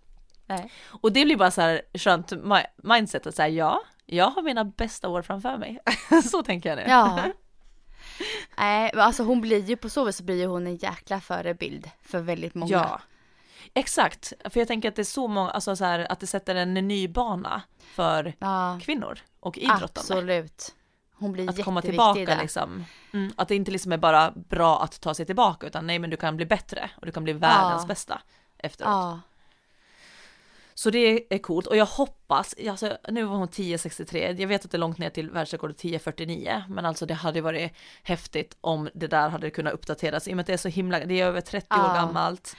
[0.46, 0.72] Nej.
[0.86, 4.64] Och det blir bara så här skönt mi- mindset att säga ja, jag har mina
[4.64, 5.78] bästa år framför mig.
[6.30, 6.84] så tänker jag nu.
[6.88, 7.22] Ja.
[8.58, 12.20] Nej, men alltså hon blir ju på så vis blir hon en jäkla förebild för
[12.20, 12.72] väldigt många.
[12.72, 13.00] Ja.
[13.74, 16.54] Exakt, för jag tänker att det är så många, alltså så här, att det sätter
[16.54, 17.62] en ny bana
[17.94, 19.84] för Ja, kvinnor och idrottande.
[20.00, 20.74] absolut.
[21.14, 22.38] Hon blir Att komma tillbaka där.
[22.42, 22.84] liksom.
[23.12, 26.10] Mm, att det inte liksom är bara bra att ta sig tillbaka utan nej men
[26.10, 27.86] du kan bli bättre och du kan bli världens Ja.
[27.88, 28.20] bästa
[28.58, 28.88] efteråt.
[28.90, 29.20] Ja,
[30.80, 34.70] Så det är coolt och jag hoppas, alltså nu var hon 10.63, jag vet att
[34.70, 39.06] det är långt ner till världsrekordet 10.49 men alltså det hade varit häftigt om det
[39.06, 41.40] där hade kunnat uppdateras i och med att det är så himla, det är över
[41.40, 41.94] 30 år Ja.
[41.94, 42.56] gammalt.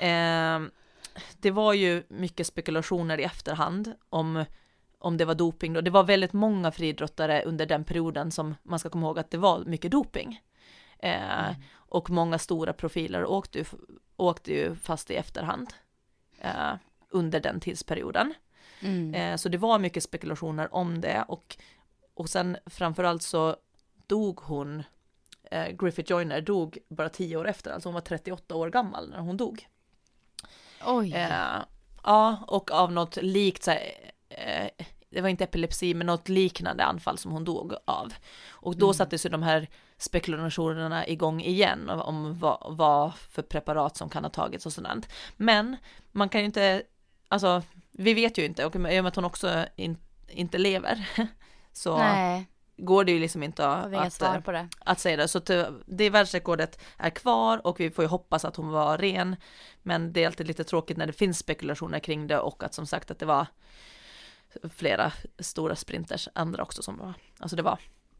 [0.00, 0.70] Ehm,
[1.40, 4.44] det var ju mycket spekulationer i efterhand om
[4.98, 5.80] om det var doping då.
[5.80, 9.38] Det var väldigt många friidrottare under den perioden som man ska komma ihåg att det
[9.38, 10.40] var mycket doping.
[10.98, 13.64] Eh, Och många stora profiler åkte ju
[14.16, 15.72] åkte ju fast i efterhand
[16.40, 16.72] eh,
[17.10, 18.34] under den tidsperioden.
[18.80, 19.14] Mm.
[19.14, 21.56] Eh, så det var mycket spekulationer om det och,
[22.14, 23.56] och sen framförallt så
[24.06, 24.82] dog hon,
[25.50, 29.18] eh, Griffith Joyner dog bara tio år efter, alltså hon var 38 år gammal när
[29.18, 29.66] hon dog.
[30.86, 31.12] Oj.
[31.14, 31.28] Eh,
[32.04, 33.80] ja, och av något likt, så här,
[34.28, 38.12] eh, det var inte epilepsi, men något liknande anfall som hon dog av.
[38.48, 38.94] Och då Mm.
[38.94, 44.24] sattes ju de här spekulationerna igång igen om- om vad, vad för preparat som kan
[44.24, 45.08] ha tagits och sådant.
[45.36, 45.76] Men
[46.12, 46.82] man kan ju inte,
[47.28, 51.08] alltså vi vet ju inte, och i och med att hon också in, inte lever,
[51.72, 55.28] så Nej, går det ju liksom inte att, svar eh, att säga det.
[55.28, 58.98] Så att, eh, det världsrekordet är kvar och vi får ju hoppas att hon var
[58.98, 59.36] ren.
[59.82, 62.86] Men det är alltid lite tråkigt när det finns spekulationer kring det och att som
[62.86, 63.46] sagt att det var
[64.76, 67.78] flera stora sprinters, andra också som var, alltså det var,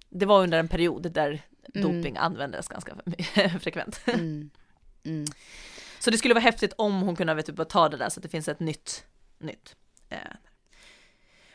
[0.08, 1.42] det var under en period där
[1.74, 1.92] Mm.
[1.92, 2.94] doping användes ganska
[3.60, 4.00] frekvent.
[4.06, 4.50] Mm.
[5.04, 5.24] Mm.
[5.98, 8.28] Så det skulle vara häftigt om hon kunde bara ta det där så att det
[8.28, 9.04] finns ett nytt,
[9.38, 9.76] nytt.
[10.08, 10.18] eh.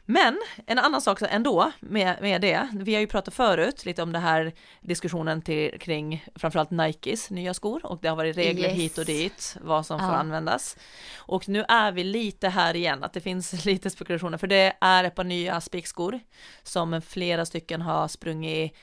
[0.06, 4.12] Men en annan sak ändå med, med det, vi har ju pratat förut lite om
[4.12, 8.78] det här diskussionen till, kring framförallt Nikes nya skor och det har varit regler Yes.
[8.78, 10.16] hit och dit vad som får Ja.
[10.16, 10.78] användas.
[11.16, 15.04] Och nu är vi lite här igen, att det finns lite spekulationer för det är
[15.04, 16.20] ett par nya spikskor
[16.64, 18.74] som flera stycken har sprungit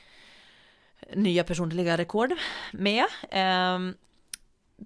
[1.13, 2.33] nya personliga rekord
[2.73, 3.05] med.
[3.31, 3.95] Ehm,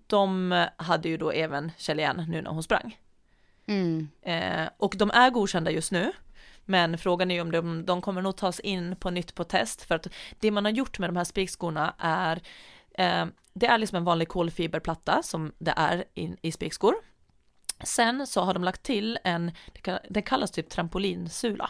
[0.07, 2.99] de hade ju då även Kellyanne nu när hon sprang.
[3.67, 4.07] Mm.
[4.21, 6.11] Eh, och de är godkända just nu.
[6.65, 9.81] Men frågan är ju om de, de kommer nog tas in på nytt på test.
[9.81, 10.07] För att
[10.39, 12.41] det man har gjort med de här spikskorna är
[12.97, 16.95] eh, det är liksom en vanlig kolfiberplatta som det är in, i spikskor.
[17.83, 19.51] Sen så har de lagt till en,
[20.09, 21.69] det kallas typ trampolinsula.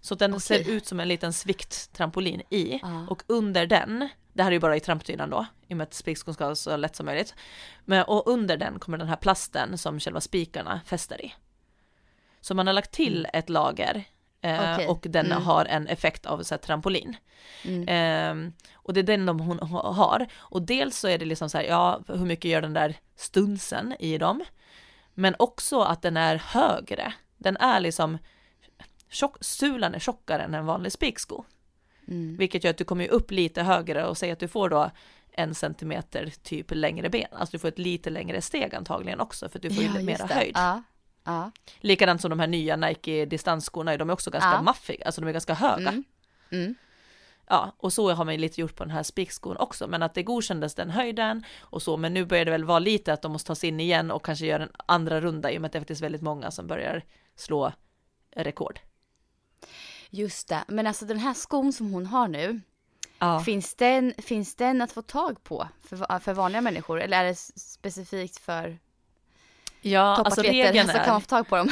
[0.00, 0.40] Så den Okej.
[0.40, 3.06] ser ut som en liten svikttrampolin i Ja.
[3.10, 5.94] och under den, det här är ju bara i trampdynan då, i och med att
[5.94, 7.34] spikskon ska vara så lätt som möjligt.
[7.84, 11.34] Men, och under den kommer den här plasten som själva spikarna fäster i.
[12.40, 14.04] Så man har lagt till ett lager
[14.40, 14.88] eh, Okej.
[14.88, 15.42] och den Mm.
[15.42, 17.16] har en effekt av så här, trampolin.
[17.64, 17.84] Mm.
[17.88, 20.26] Ehm, och det är den de hon ha- har.
[20.36, 23.94] Och dels så är det liksom så här, ja, hur mycket gör den där stunsen
[23.98, 24.44] i dem?
[25.14, 27.12] Men också att den är högre.
[27.36, 28.18] Den är liksom,
[29.10, 31.44] tjock, sulan är tjockare än en vanlig spiksko.
[32.08, 32.36] Mm.
[32.36, 34.90] Vilket gör att du kommer upp lite högre och säger att du får då
[35.32, 37.26] en centimeter typ längre ben.
[37.32, 40.26] Alltså du får ett lite längre steg antagligen också för att du får Ja, mera
[40.26, 40.34] det.
[40.34, 40.52] höjd.
[40.54, 40.82] Ja.
[41.24, 41.50] Ja.
[41.80, 44.62] Likadant som de här nya Nike distansskorna, de är också ganska Ja.
[44.62, 45.88] maffiga, alltså de är ganska höga.
[45.88, 46.04] Mm.
[46.50, 46.74] Mm.
[47.48, 50.14] Ja, och så har man ju lite gjort på den här spikskon också, men att
[50.14, 53.32] det godkändes den höjden och så, men nu börjar det väl vara lite att de
[53.32, 55.78] måste tas in igen och kanske göra en andra runda i och med att det
[55.78, 57.02] är faktiskt väldigt många som börjar
[57.36, 57.72] slå
[58.36, 58.80] rekord.
[60.14, 62.60] Just det, men alltså den här skon som hon har nu,
[63.18, 67.24] Ja, finns, den, finns den att få tag på för, för vanliga människor eller är
[67.24, 68.78] det specifikt för
[69.80, 71.70] ja alltså regeln så kan man få tag på dem?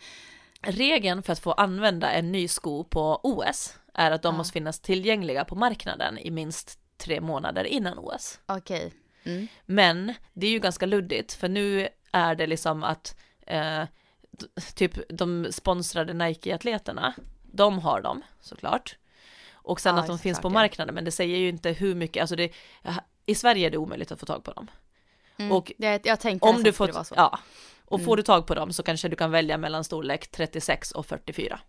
[0.62, 4.38] regeln för att få använda en ny sko på OS är att de Ja.
[4.38, 8.40] måste finnas tillgängliga på marknaden i minst tre månader innan OS.
[8.46, 8.92] Okej.
[9.24, 9.48] Mm.
[9.66, 13.82] Men det är ju ganska luddigt för nu är det liksom att eh,
[14.74, 17.14] typ de sponsrade Nike-atleterna,
[17.52, 18.96] de har dem såklart.
[19.52, 22.20] Och sen Ja, att de finns på marknaden, men det säger ju inte hur mycket,
[22.20, 22.52] alltså det,
[23.26, 24.70] i Sverige är det omöjligt att få tag på dem.
[25.38, 25.52] Mm.
[25.52, 27.14] Och jag, jag tänkte Om du det får, vara så.
[27.16, 27.38] ja,
[27.84, 28.04] och Mm.
[28.06, 31.60] får du tag på dem så kanske du kan välja mellan storlek 36 och 44.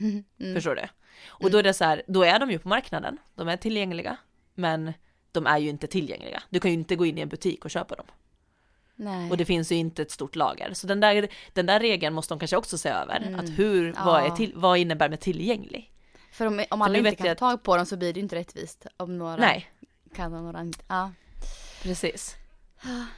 [0.00, 0.24] Mm.
[0.40, 0.54] Mm.
[0.54, 0.82] Förstår du?
[1.26, 4.16] Och då är det så här, då är de ju på marknaden, de är tillgängliga,
[4.54, 4.92] men
[5.32, 6.42] de är ju inte tillgängliga.
[6.50, 8.06] Du kan ju inte gå in i en butik och köpa dem.
[8.96, 9.30] Nej.
[9.30, 10.74] Och det finns ju inte ett stort lager.
[10.74, 13.16] Så den där, den där regeln måste de kanske också se över.
[13.20, 13.40] Mm.
[13.40, 15.92] Att hur, vad, är till, vad innebär med tillgänglig?
[16.32, 18.12] För om, om För alla nu inte kan jag få tag på dem så blir
[18.12, 18.86] det ju inte rättvist.
[18.96, 19.70] Om några Nej,
[20.14, 20.84] kan och några inte.
[20.88, 21.10] Ja,
[21.82, 22.36] precis.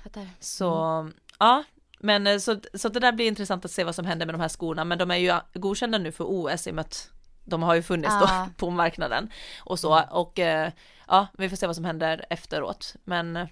[0.02, 0.28] fattar.
[0.40, 1.12] Så, Mm.
[1.38, 1.64] ja.
[2.00, 4.40] Men eh, så, så det där blir intressant att se vad som händer med de
[4.40, 4.84] här skorna.
[4.84, 7.10] Men de är ju godkända nu för OS i och med att
[7.44, 8.46] de har ju funnits Ja.
[8.46, 9.30] då på marknaden.
[9.60, 10.72] Och så, och eh,
[11.08, 12.94] ja, vi får se vad som händer efteråt.
[13.04, 13.48] Men eh,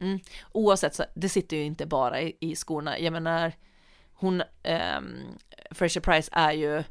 [0.00, 0.18] mm,
[0.52, 2.98] oavsett så, det sitter ju inte bara i, i skorna.
[2.98, 3.52] Jag menar,
[4.12, 5.18] hon, ehm,
[5.70, 6.82] Fraser Price är ju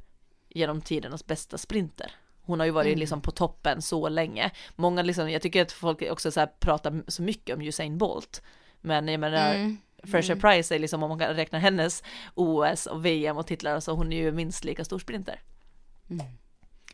[0.49, 2.11] genom tidernas bästa sprinter.
[2.41, 2.99] Hon har ju varit Mm.
[2.99, 4.51] liksom på toppen så länge.
[4.75, 8.41] Många liksom, jag tycker att folk också så här pratar så mycket om Usain Bolt.
[8.81, 9.77] Men jag menar, Mm.
[10.03, 12.03] Fraser Price är liksom, om man kan räkna hennes
[12.35, 15.41] OS och VM och titlar, och så hon är ju minst lika stor sprinter.
[16.09, 16.25] Mm.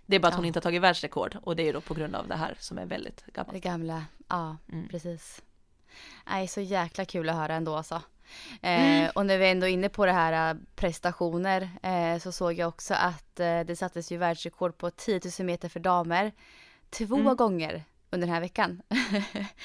[0.06, 0.47] Det är bara att hon Ja.
[0.47, 2.78] inte har tagit världsrekord och det är ju då på grund av det här som
[2.78, 3.63] är väldigt Det gammalt.
[3.63, 4.88] gamla, ja Mm.
[4.88, 5.41] precis.
[6.26, 8.02] Nej, så jäkla kul att höra ändå alltså.
[8.62, 9.04] Mm.
[9.06, 12.54] Eh, och när vi ändå är inne på det här eh, prestationer eh, så såg
[12.54, 16.32] jag också att eh, det sattes ju världsrekord på 10 000 meter för damer
[16.90, 17.36] två Mm.
[17.36, 18.82] gånger under den här veckan.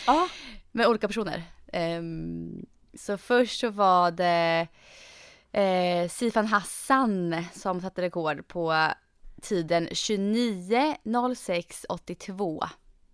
[0.07, 0.29] Ja,
[0.73, 1.43] Med olika personer.
[1.73, 4.69] Ehm, så först så var det
[6.11, 8.89] Sifan Hassan som satte rekord på
[9.43, 12.69] tiden 29.06.82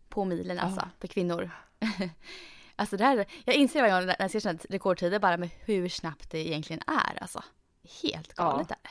[0.09, 0.89] på milen alltså, Ja.
[1.01, 1.51] för kvinnor.
[2.77, 5.89] alltså det här, jag inser varje gång när jag ser sådana rekordtider bara med hur
[5.89, 7.43] snabbt det egentligen är alltså.
[8.03, 8.91] Helt galet är det.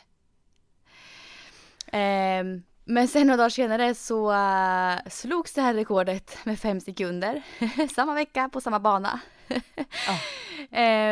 [1.98, 7.44] Ehm, men sen några dagar senare så uh, slogs det här rekordet med fem sekunder.
[7.96, 9.20] samma vecka på samma bana.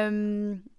[0.08, 0.64] um,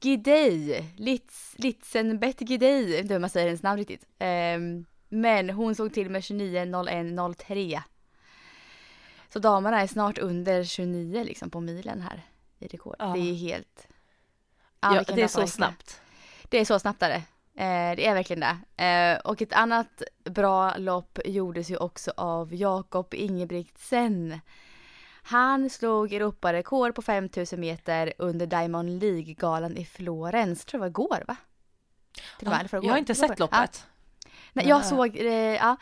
[0.00, 4.06] Gidey, Litz, Litzenbett Gidey, jag vet inte hur man säger hennes namn riktigt.
[4.18, 7.82] Ehm, men hon såg till med 29.01.03.
[9.34, 12.22] Så damerna är snart under 29 liksom på milen här
[12.58, 12.96] i rekord.
[12.98, 13.06] Ja.
[13.06, 13.88] Det är helt...
[14.80, 15.48] Ja, vilken det är så verkligen.
[15.48, 16.00] snabbt.
[16.48, 17.22] Det är så snabbt är det.
[17.62, 18.84] Eh, det är verkligen det.
[18.84, 24.40] Eh, och ett annat bra lopp gjordes ju också av Jakob Ingebrigtsen.
[25.22, 30.64] Han slog Europarekord på 5000 meter under Diamond League-galan i Florens.
[30.64, 31.36] tror jag var igår va?
[32.38, 32.84] Till förrgår.
[32.84, 33.86] jag har inte sett loppet.
[34.24, 34.30] Ja.
[34.52, 34.86] Nej, jag äh.
[34.86, 35.76] såg, eh, ja,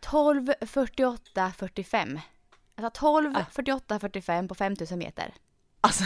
[0.00, 2.18] 12, 48, 45.
[2.84, 3.44] Alltså 12, Ah.
[3.52, 5.34] 48, 45 på 5000 meter.
[5.80, 6.04] Alltså.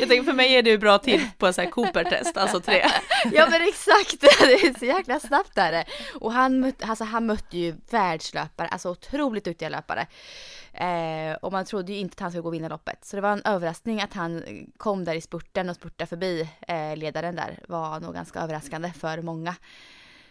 [0.00, 2.84] jag tänker för mig är det ju bra tid på sån här Cooper-test, alltså tre.
[3.32, 5.84] Ja men exakt, det är så jäkla snabbt är det.
[6.20, 10.06] Och han, alltså, han mötte ju världslöpare, alltså otroligt duktiga löpare.
[10.72, 13.04] Eh, och man trodde ju inte att han skulle gå och vinna loppet.
[13.04, 14.44] Så det var en överraskning att han
[14.76, 17.58] kom där i spurten och spurtade förbi eh, ledaren där.
[17.68, 19.54] var nog ganska överraskande för många.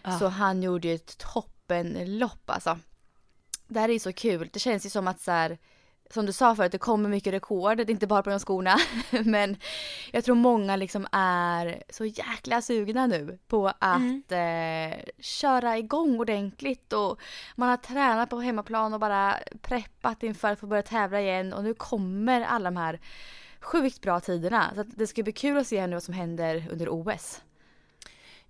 [0.03, 0.19] Ja.
[0.19, 2.77] Så han gjorde ju ett toppenlopp alltså.
[3.69, 4.49] Det här är ju så kul.
[4.53, 5.57] Det känns ju som att så här,
[6.09, 7.77] som du sa förut, det kommer mycket rekord.
[7.77, 8.77] Det är inte bara på de skorna.
[9.25, 9.57] Men
[10.11, 16.93] jag tror många liksom är så jäkla sugna nu på att eh, köra igång ordentligt.
[16.93, 17.19] Och
[17.55, 21.53] man har tränat på hemmaplan och bara preppat inför att få börja tävla igen.
[21.53, 22.99] Och nu kommer alla de här
[23.61, 24.71] sjukt bra tiderna.
[24.75, 27.41] Så det ska bli kul att se nu vad som händer under OS.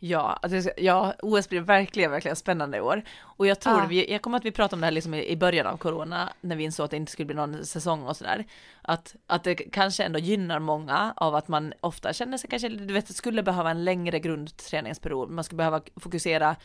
[0.02, 3.02] Ja, alltså, ja, OS blir verkligen, verkligen spännande i år.
[3.22, 3.86] Och jag tror, Ja.
[3.90, 6.30] vi, jag kommer att vi pratade om det här liksom i, i början av corona,
[6.42, 8.46] när vi insåg att det inte skulle bli någon säsong och sådär.
[8.82, 12.94] Att, att det kanske ändå gynnar många av att man ofta känner sig kanske, du
[12.94, 15.30] vet, skulle behöva en längre grundträningsperiod.
[15.30, 16.56] Man skulle behöva fokusera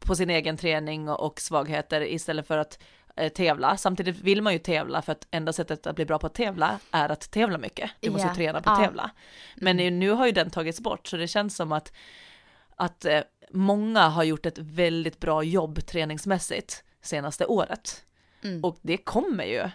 [0.00, 2.78] på sin egen träning och, och svagheter istället för att
[3.16, 3.76] eh, tävla.
[3.76, 6.78] Samtidigt vill man ju tävla för att enda sättet att bli bra på att tävla
[6.90, 7.90] är att tävla mycket.
[8.00, 8.84] Du måste träna på att Ja.
[8.84, 9.10] tävla.
[9.56, 11.92] Men nu- nu har ju den tagits bort så det känns som att
[12.76, 18.04] att eh, många har gjort ett väldigt bra jobb träningsmässigt senaste året.
[18.42, 18.64] Mm.
[18.64, 19.70] Och det kommer ju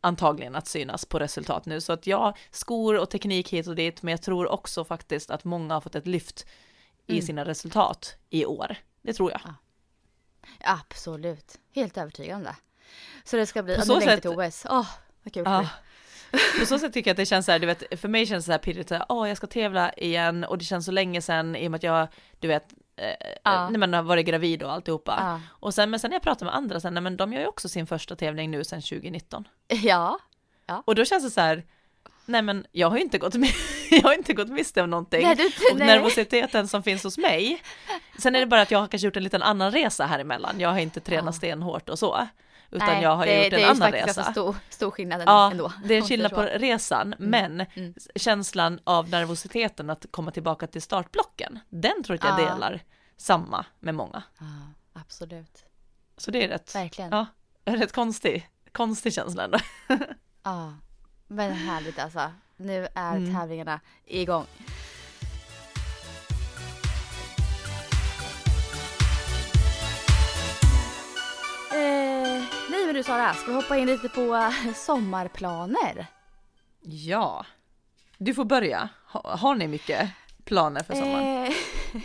[0.00, 1.80] antagligen att synas på resultat nu.
[1.80, 5.44] Så att ja, skor och teknik hit och dit, men jag tror också faktiskt att
[5.44, 6.46] många har fått ett lyft
[7.06, 7.26] i Mm.
[7.26, 8.76] sina resultat i år.
[9.02, 9.40] Det tror jag.
[10.60, 11.58] Absolut.
[11.74, 12.56] Helt övertygad om det.
[13.24, 14.66] Så det ska bli, På ja, så nu längtar till OS.
[14.70, 14.86] Åh,
[15.22, 15.68] vad kul Ja.
[16.60, 18.44] På så sätt tycker jag att det känns så här, du vet, för mig känns
[18.44, 21.56] det så här pirrigt, åh, jag ska tävla igen och det känns så länge sedan
[21.56, 22.08] i och med att jag,
[22.40, 22.64] du vet,
[22.96, 23.68] eh, Ja.
[23.68, 25.16] när man har varit gravid och alltihopa.
[25.20, 25.40] Ja.
[25.48, 27.46] Och sen, men sen när jag pratar med andra, sen, nej, men de gör ju
[27.46, 29.48] också sin första tävling nu sedan 2019.
[29.68, 30.82] Ja.
[30.84, 31.64] Och då känns det så här,
[32.26, 33.34] nej men jag har ju inte gått,
[33.90, 35.22] jag har inte gått miste om någonting.
[35.22, 35.86] Nej, du, och nej.
[35.86, 37.62] nervositeten som finns hos mig.
[38.18, 40.60] Sen är det bara att jag har kanske gjort en liten annan resa här emellan.
[40.60, 41.32] Jag har inte tränat Ja.
[41.32, 42.28] stenhårt och så.
[42.70, 44.20] Utan Nej, jag har det, gjort det en är annan faktiskt resa.
[44.20, 45.72] ganska stor, stor skillnad Ja, ändå.
[45.84, 47.94] det är en skillnad på resan, men mm.
[48.14, 52.36] känslan av nervositeten att komma tillbaka till startblocken, den tror jag Ja.
[52.36, 52.80] delar
[53.16, 54.22] samma med många.
[54.38, 54.46] Ja,
[55.00, 55.64] absolut.
[56.16, 57.10] Så det är rätt, Verkligen.
[57.10, 57.26] ja,
[57.64, 59.58] rätt konstig, konstig känsla ändå.
[60.42, 60.74] Ja,
[61.28, 62.32] men härligt alltså.
[62.56, 63.34] Nu är Mm.
[63.34, 64.46] tävlingarna igång.
[71.70, 72.33] Eh,
[72.70, 76.06] nej men du Sara, ska vi hoppa in lite på eh, sommarplaner?
[76.80, 77.46] Ja,
[78.18, 78.88] du får börja.
[79.06, 80.10] Ha, har ni mycket
[80.44, 81.44] planer för sommaren?
[81.44, 81.52] Eh,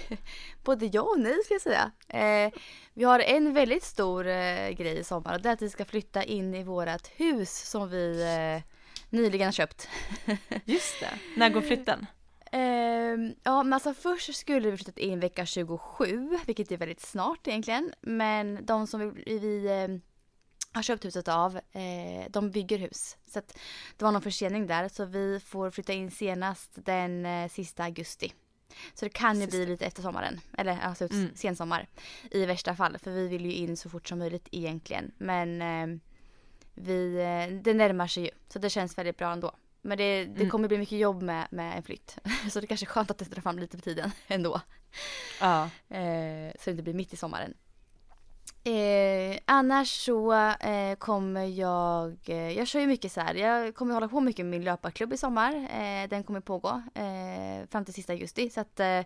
[0.64, 1.92] både ja och nej ska jag säga.
[2.08, 2.54] Eh,
[2.94, 5.86] vi har en väldigt stor eh, grej i sommar och det är att vi ska
[5.86, 8.74] flytta in i vårt hus som vi eh,
[9.10, 9.90] nyligen har köpt.
[10.66, 12.06] Just det, när går flytten?
[12.52, 17.48] Ehm, ja, men alltså först skulle vi flyttat in vecka 27, vilket är väldigt snart
[17.48, 17.94] egentligen.
[18.02, 20.09] Men de som vi, vi eh,
[20.74, 23.18] har köpt huset av, eh, de bygger hus.
[23.26, 23.58] Så att
[23.98, 28.34] det var någon försening där, så vi får flytta in senast den eh, sista augusti.
[28.94, 29.72] Så det kan ju bli Sista.
[29.72, 31.32] lite efter sommaren, eller alltså Mm.
[31.36, 31.88] sensommar
[32.32, 32.98] i värsta fall.
[32.98, 35.12] För vi vill ju in så fort som möjligt egentligen.
[35.18, 36.00] Men eh,
[36.76, 37.16] vi,
[37.64, 39.52] det närmar sig ju, så det känns väldigt bra ändå.
[39.82, 40.50] Men det, det Mm.
[40.50, 42.18] kommer bli mycket jobb med, med en flytt.
[42.52, 44.62] Så det kanske är skönt att det drar fram lite på tiden ändå.
[45.40, 47.54] Ja, Eh, så det inte blir mitt i sommaren.
[48.64, 53.94] Eh, annars så eh, kommer jag, eh, jag kör ju mycket så här, jag kommer
[53.94, 55.56] hålla på mycket med min löparklubb i sommar.
[55.56, 58.50] Eh, den kommer pågå eh, fram till sista augusti.
[58.50, 59.02] Så att eh,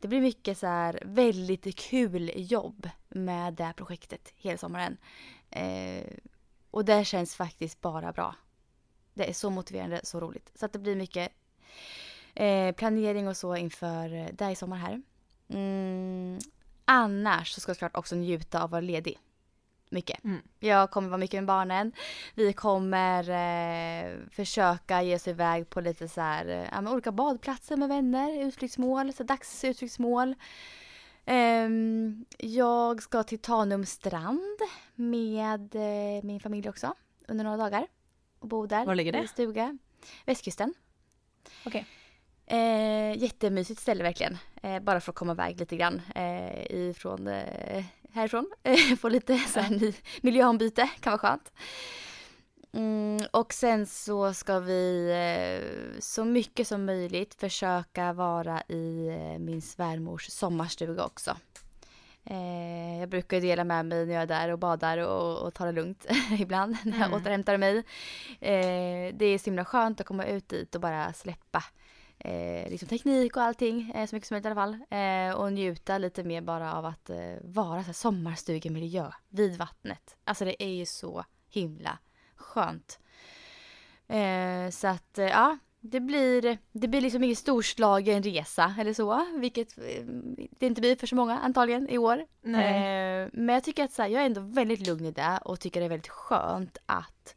[0.00, 4.96] det blir mycket så här väldigt kul jobb med det här projektet hela sommaren.
[5.50, 6.04] Eh,
[6.70, 8.34] och det känns faktiskt bara bra.
[9.14, 10.52] Det är så motiverande, så roligt.
[10.54, 11.32] Så att det blir mycket
[12.34, 15.02] eh, planering och så inför eh, det i sommar här.
[15.48, 16.38] Mm,
[16.90, 19.18] Annars så ska jag såklart också njuta av att vara ledig.
[19.90, 20.24] Mycket.
[20.24, 20.42] Mm.
[20.58, 21.92] Jag kommer vara mycket med barnen.
[22.34, 27.76] Vi kommer eh, försöka ge oss iväg på lite så här, eh, ja, olika badplatser
[27.76, 30.34] med vänner, utflyktsmål, så dagsutflyktsmål.
[31.24, 31.68] Eh,
[32.38, 34.58] jag ska till Tanum strand
[34.94, 36.94] med eh, min familj också
[37.28, 37.86] under några dagar.
[38.38, 38.86] Och bo där.
[38.86, 39.22] Var ligger det?
[39.22, 39.78] I stuga.
[40.24, 40.74] Västkusten.
[41.64, 41.80] Okej.
[41.80, 41.97] Okay.
[42.50, 44.38] Eh, jättemysigt ställe verkligen.
[44.62, 48.50] Eh, bara för att komma iväg lite grann eh, ifrån, eh, härifrån.
[49.00, 51.52] Få lite så här, ny miljöombyte, kan vara skönt.
[52.72, 59.38] Mm, och sen så ska vi eh, så mycket som möjligt försöka vara i eh,
[59.38, 61.36] min svärmors sommarstuga också.
[62.24, 65.66] Eh, jag brukar dela med mig när jag är där och badar och, och tar
[65.66, 66.06] det lugnt
[66.38, 67.20] ibland när jag mm.
[67.20, 67.76] återhämtar mig.
[68.40, 71.64] Eh, det är så himla skönt att komma ut dit och bara släppa
[72.18, 74.78] eh, liksom teknik och allting, eh, så mycket som möjligt i alla fall.
[74.90, 80.16] Eh, och njuta lite mer bara av att eh, vara så här sommarstugemiljö vid vattnet.
[80.24, 81.98] Alltså det är ju så himla
[82.36, 82.98] skönt.
[84.08, 89.26] Eh, så att eh, ja, det blir, det blir liksom ingen storslagen resa eller så,
[89.36, 89.76] vilket
[90.58, 92.26] det inte blir för så många antagligen i år.
[93.32, 95.80] men jag tycker att så här, jag är ändå väldigt lugn i det och tycker
[95.80, 97.34] det är väldigt skönt att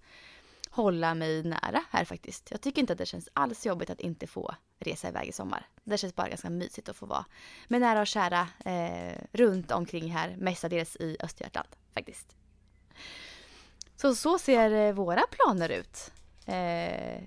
[0.72, 2.52] hålla mig nära här faktiskt.
[2.52, 5.68] Jag tycker inte att det känns alls jobbigt att inte få resa iväg i sommar.
[5.84, 7.26] Det känns bara ganska mysigt att få vara
[7.68, 12.36] med nära och kära eh, runt omkring här, mestadels i Östergötland faktiskt.
[13.96, 16.12] Så så ser eh, våra planer ut.
[16.46, 17.24] Eh,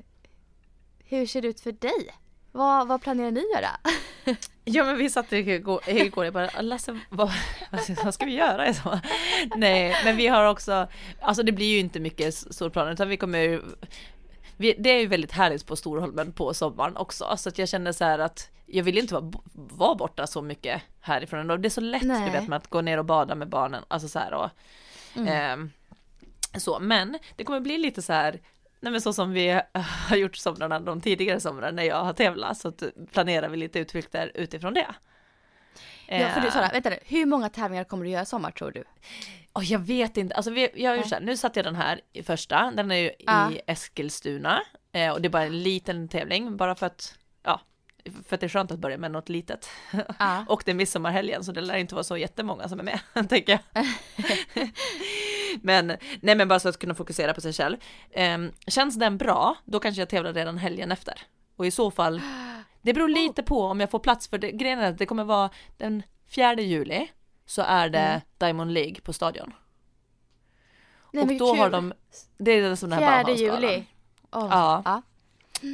[1.05, 2.15] hur ser det ut för dig?
[2.53, 3.81] Vad, vad planerar ni göra?
[4.65, 7.31] Ja men vi satt igår, igår och bara Lasse vad,
[8.05, 8.75] vad ska vi göra?
[8.75, 9.01] Så,
[9.57, 10.89] nej men vi har också,
[11.21, 13.63] alltså det blir ju inte mycket solplaner utan vi kommer
[14.57, 17.37] vi, det är ju väldigt härligt på Storholmen på sommaren också.
[17.37, 20.83] Så att jag känner så här att jag vill inte vara, vara borta så mycket
[21.01, 23.49] härifrån och det är så lätt du vet med att gå ner och bada med
[23.49, 24.51] barnen, alltså så här och
[25.17, 25.63] mm.
[25.63, 26.79] eh, så.
[26.81, 28.41] Men det kommer bli lite så här
[28.85, 29.61] Nej men så som vi
[30.09, 32.73] har gjort somrarna de tidigare somrarna när jag har tävlat så
[33.13, 34.87] planerar vi lite utflykter utifrån det.
[36.07, 38.71] Ja för du Sara, vänta nu, hur många tävlingar kommer du göra i sommar tror
[38.71, 38.85] du?
[39.53, 42.73] Oh, jag vet inte, alltså vi, jag här, nu satte jag den här i första,
[42.77, 43.51] den är ju ja.
[43.51, 44.63] i Eskilstuna
[44.93, 47.61] eh, och det är bara en liten tävling bara för att, ja,
[48.27, 49.69] för att det är skönt att börja med något litet.
[50.19, 50.45] Ja.
[50.49, 53.53] och det är midsommarhelgen så det lär inte vara så jättemånga som är med, tänker
[53.53, 54.69] jag.
[55.63, 55.87] Men,
[56.21, 57.77] nej men bara så att kunna fokusera på sig själv.
[58.17, 61.15] Um, känns den bra, då kanske jag tävlar redan helgen efter.
[61.57, 62.21] Och i så fall,
[62.83, 64.53] det beror lite på om jag får plats för det.
[64.53, 66.03] Grejen är att det kommer vara den
[66.35, 67.09] 4 juli
[67.47, 68.21] så är det mm.
[68.39, 69.55] Diamond League på stadion.
[71.13, 71.61] Nej, och då kul.
[71.61, 71.93] har de,
[72.39, 73.85] det är som den här 4 juli.
[74.33, 74.49] Oh.
[74.51, 74.83] Ja.
[74.85, 75.03] ja.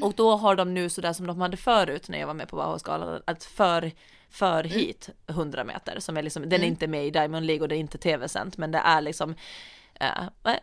[0.03, 2.57] Och då har de nu sådär som de hade förut när jag var med på
[2.57, 3.93] Bauhausgalan, att för,
[4.31, 4.78] för mm.
[4.78, 6.68] hit 100 meter som är liksom, den är mm.
[6.68, 9.35] inte med i Diamond League och det är inte tv-sänt men det är liksom
[9.95, 10.55] äh,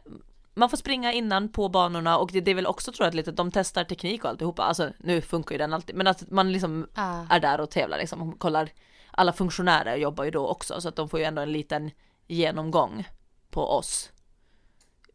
[0.57, 3.32] man får springa innan på banorna och det, det är väl också tror jag lite,
[3.32, 6.88] de testar teknik och alltihopa, alltså nu funkar ju den alltid, men att man liksom
[6.93, 7.24] ah.
[7.30, 8.70] är där och tävlar liksom och kollar,
[9.11, 11.91] alla funktionärer jobbar ju då också så att de får ju ändå en liten
[12.28, 13.07] genomgång
[13.49, 14.11] på oss.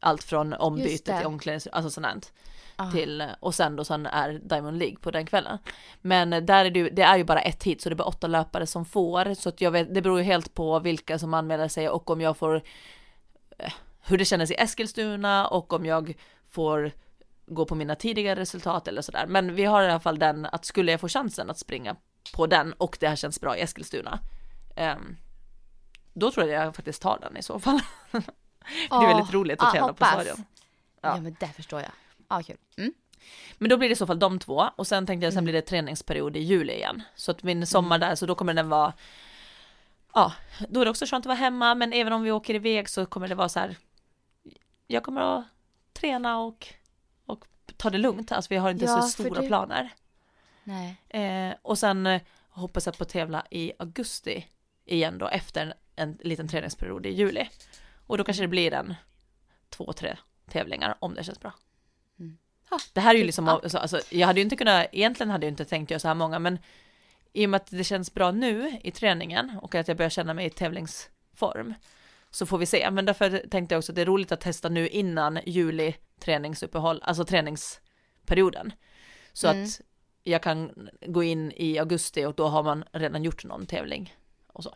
[0.02, 2.32] Allt från ombyte till omklädningsrum, alltså sånt
[2.76, 2.90] ah.
[2.90, 5.58] till, och sen då sen är Diamond League på den kvällen.
[6.00, 8.26] Men där är det, det är ju bara ett hit så det är bara åtta
[8.26, 11.68] löpare som får, så att jag vet, det beror ju helt på vilka som anmäler
[11.68, 12.62] sig och om jag får
[13.58, 16.14] eh, hur det kändes i Eskilstuna och om jag
[16.50, 16.92] får
[17.46, 19.26] gå på mina tidigare resultat eller sådär.
[19.28, 21.96] Men vi har i alla fall den att skulle jag få chansen att springa
[22.34, 24.18] på den och det här känns bra i Eskilstuna.
[24.76, 25.16] Um,
[26.12, 27.80] då tror jag jag faktiskt tar den i så fall.
[28.90, 30.44] det är väldigt roligt att tävla på stadion.
[31.00, 31.14] Ja.
[31.14, 31.90] ja men det förstår jag.
[32.28, 32.56] Ja kul.
[32.76, 32.92] Mm.
[33.58, 35.44] Men då blir det i så fall de två och sen tänkte jag sen mm.
[35.44, 37.02] blir det träningsperiod i juli igen.
[37.14, 38.08] Så att min sommar mm.
[38.08, 38.92] där så då kommer den vara
[40.14, 40.32] Ja,
[40.68, 43.06] då är det också skönt att vara hemma men även om vi åker iväg så
[43.06, 43.76] kommer det vara så här
[44.86, 45.44] jag kommer att
[45.92, 46.68] träna och,
[47.26, 47.44] och
[47.76, 48.32] ta det lugnt.
[48.32, 49.46] Alltså vi har inte ja, så stora det...
[49.46, 49.90] planer.
[50.64, 50.96] Nej.
[51.08, 54.46] Eh, och sen eh, hoppas jag på att tävla i augusti
[54.84, 57.48] igen då efter en, en liten träningsperiod i juli.
[58.12, 58.94] Och då kanske det blir en
[59.70, 60.16] två, tre
[60.50, 61.52] tävlingar om det känns bra.
[62.20, 62.38] Mm.
[62.70, 65.46] Ja, det här är ju liksom, alltså, alltså, jag hade ju inte kunnat, egentligen hade
[65.46, 66.58] jag inte tänkt göra så här många, men
[67.32, 70.34] i och med att det känns bra nu i träningen och att jag börjar känna
[70.34, 71.74] mig i tävlingsform
[72.30, 74.68] Så får vi se, men därför tänkte jag också att det är roligt att testa
[74.68, 78.72] nu innan juli träningsuppehåll, alltså träningsperioden.
[79.32, 79.64] Så Mm.
[79.64, 79.80] att
[80.22, 84.64] jag kan gå in i augusti och då har man redan gjort någon tävling och
[84.64, 84.74] så.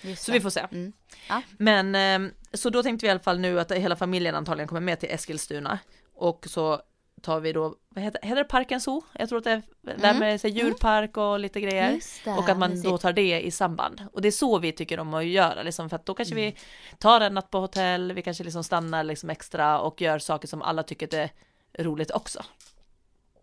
[0.00, 0.38] Just Så det.
[0.38, 0.60] vi får se.
[0.60, 0.92] Mm.
[1.28, 1.42] Ja.
[1.58, 1.94] Men
[2.24, 5.00] eh, så då tänkte vi i alla fall nu att hela familjen antagligen kommer med
[5.00, 5.78] till Eskilstuna
[6.14, 6.82] och så
[7.22, 9.02] tar vi då, vad heter, heter det Parken Zoo?
[9.12, 10.18] Jag tror att det är där Mm.
[10.18, 12.00] med så här, djurpark och lite grejer.
[12.24, 14.02] Det, Och att man då tar det i samband.
[14.12, 16.44] Och det är så vi tycker om att göra, liksom, för att då kanske Mm.
[16.44, 16.56] vi
[16.98, 20.62] tar en natt på hotell, vi kanske liksom stannar liksom extra och gör saker som
[20.62, 21.30] alla tycker är
[21.78, 22.44] roligt också.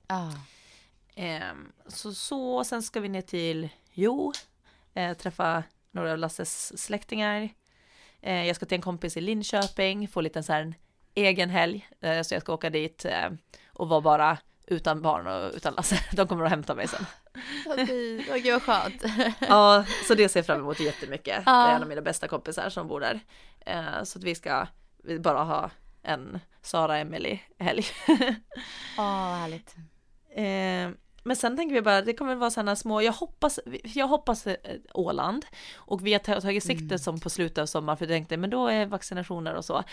[0.07, 0.33] Ja.
[1.15, 4.33] Ehm, så, så, sen ska vi ner till Jo,
[4.93, 5.63] eh, träffa
[5.95, 7.49] några av Lasses släktingar.
[8.21, 10.75] Eh, jag ska till en kompis i Linköping, få lite så här en
[11.15, 13.29] egen helg, eh, så jag ska åka dit eh,
[13.73, 14.37] och vara bara
[14.67, 15.99] utan barn och utan Lasse.
[16.15, 17.05] De kommer att hämta mig sen.
[17.65, 17.75] Åh,
[18.37, 19.03] gud vad skönt.
[19.39, 21.35] Ja, så det ser jag fram emot jättemycket.
[21.45, 21.67] Det Ja.
[21.67, 23.19] är en av mina bästa kompisar som bor där.
[23.65, 24.67] Eh, så att vi ska
[25.19, 25.69] bara ha
[26.03, 27.85] en Sara Emily helg.
[28.97, 29.75] Åh, vad härligt.
[31.25, 34.47] Eh, men sen tänker vi bara, det kommer vara sådana små, jag hoppas, jag hoppas
[34.47, 34.55] eh,
[34.93, 35.45] Åland.
[35.75, 38.49] Och vi har ta- tagit sikte som på slutet av sommaren för jag tänkte, men
[38.49, 39.83] då är vaccinationer och så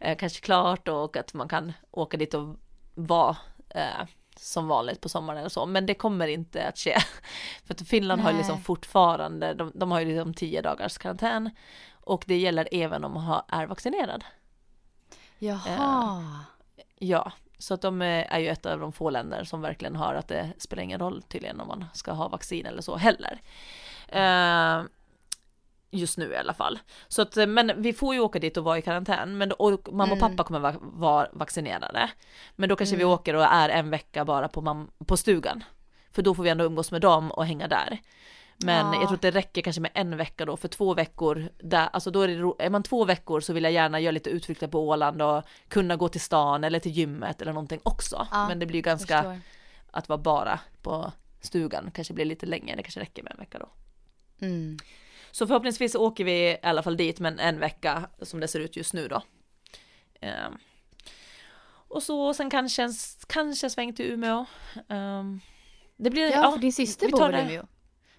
[0.00, 2.56] eh, kanske klart och att man kan åka dit och
[2.94, 3.36] vara
[3.70, 5.66] eh, som vanligt på sommaren och så.
[5.66, 6.98] Men det kommer inte att ske.
[7.64, 8.64] För att Finland har ju liksom Nej.
[8.64, 11.50] fortfarande, de, de har ju liksom 10 dagars karantän.
[12.04, 14.24] Och det gäller även om man är vaccinerad.
[15.38, 16.44] Jaha.
[16.98, 20.14] Ja, så att de eh, är ju ett av de få länder som verkligen har
[20.14, 23.40] att det spelar ingen roll tydligen om man ska ha vaccin eller så heller.
[24.08, 24.82] Eh,
[25.90, 26.78] just nu i alla fall.
[27.08, 29.54] Så att, eh, men vi får ju åka dit och vara i karantän, men då,
[29.56, 30.30] och mamma och Mm.
[30.36, 32.10] pappa kommer vara, vara vaccinerade.
[32.56, 33.14] Men då kanske vi Mm.
[33.14, 35.64] åker och är en vecka bara på, mam- på stugan.
[36.12, 37.98] För då får vi ändå umgås med dem och hänga där.
[38.64, 38.94] Men Ja.
[38.94, 42.10] jag tror att det räcker kanske med en vecka då, för två veckor, där, alltså
[42.10, 44.88] då är, det, är man två veckor så vill jag gärna göra lite utflykter på
[44.88, 48.26] Åland och kunna gå till stan eller till gymmet eller någonting också.
[48.30, 49.40] Ja, Men det blir ju ganska, Förstår.
[49.90, 53.58] att vara bara på stugan kanske blir lite längre, det kanske räcker med en vecka
[53.58, 53.68] då.
[54.46, 54.78] Mm.
[55.30, 58.76] Så förhoppningsvis åker vi i alla fall dit, men en vecka som det ser ut
[58.76, 59.22] just nu då.
[60.20, 60.58] Ehm.
[61.90, 62.88] och så sen kanske,
[63.26, 64.44] kanske sväng till Umeå.
[64.88, 65.40] Ehm,
[65.96, 67.66] det blir, Ja, för din syster bor i Umeå.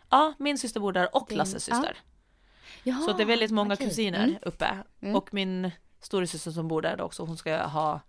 [0.10, 1.76] Ja, min syster bor där och Lasses ja.
[1.76, 1.98] syster.
[2.84, 3.88] Jaha, Så det är väldigt många okej.
[3.88, 4.38] kusiner Mm.
[4.42, 4.78] uppe.
[5.02, 5.16] Mm.
[5.16, 8.00] Och min storasyster som bor där också, hon ska ha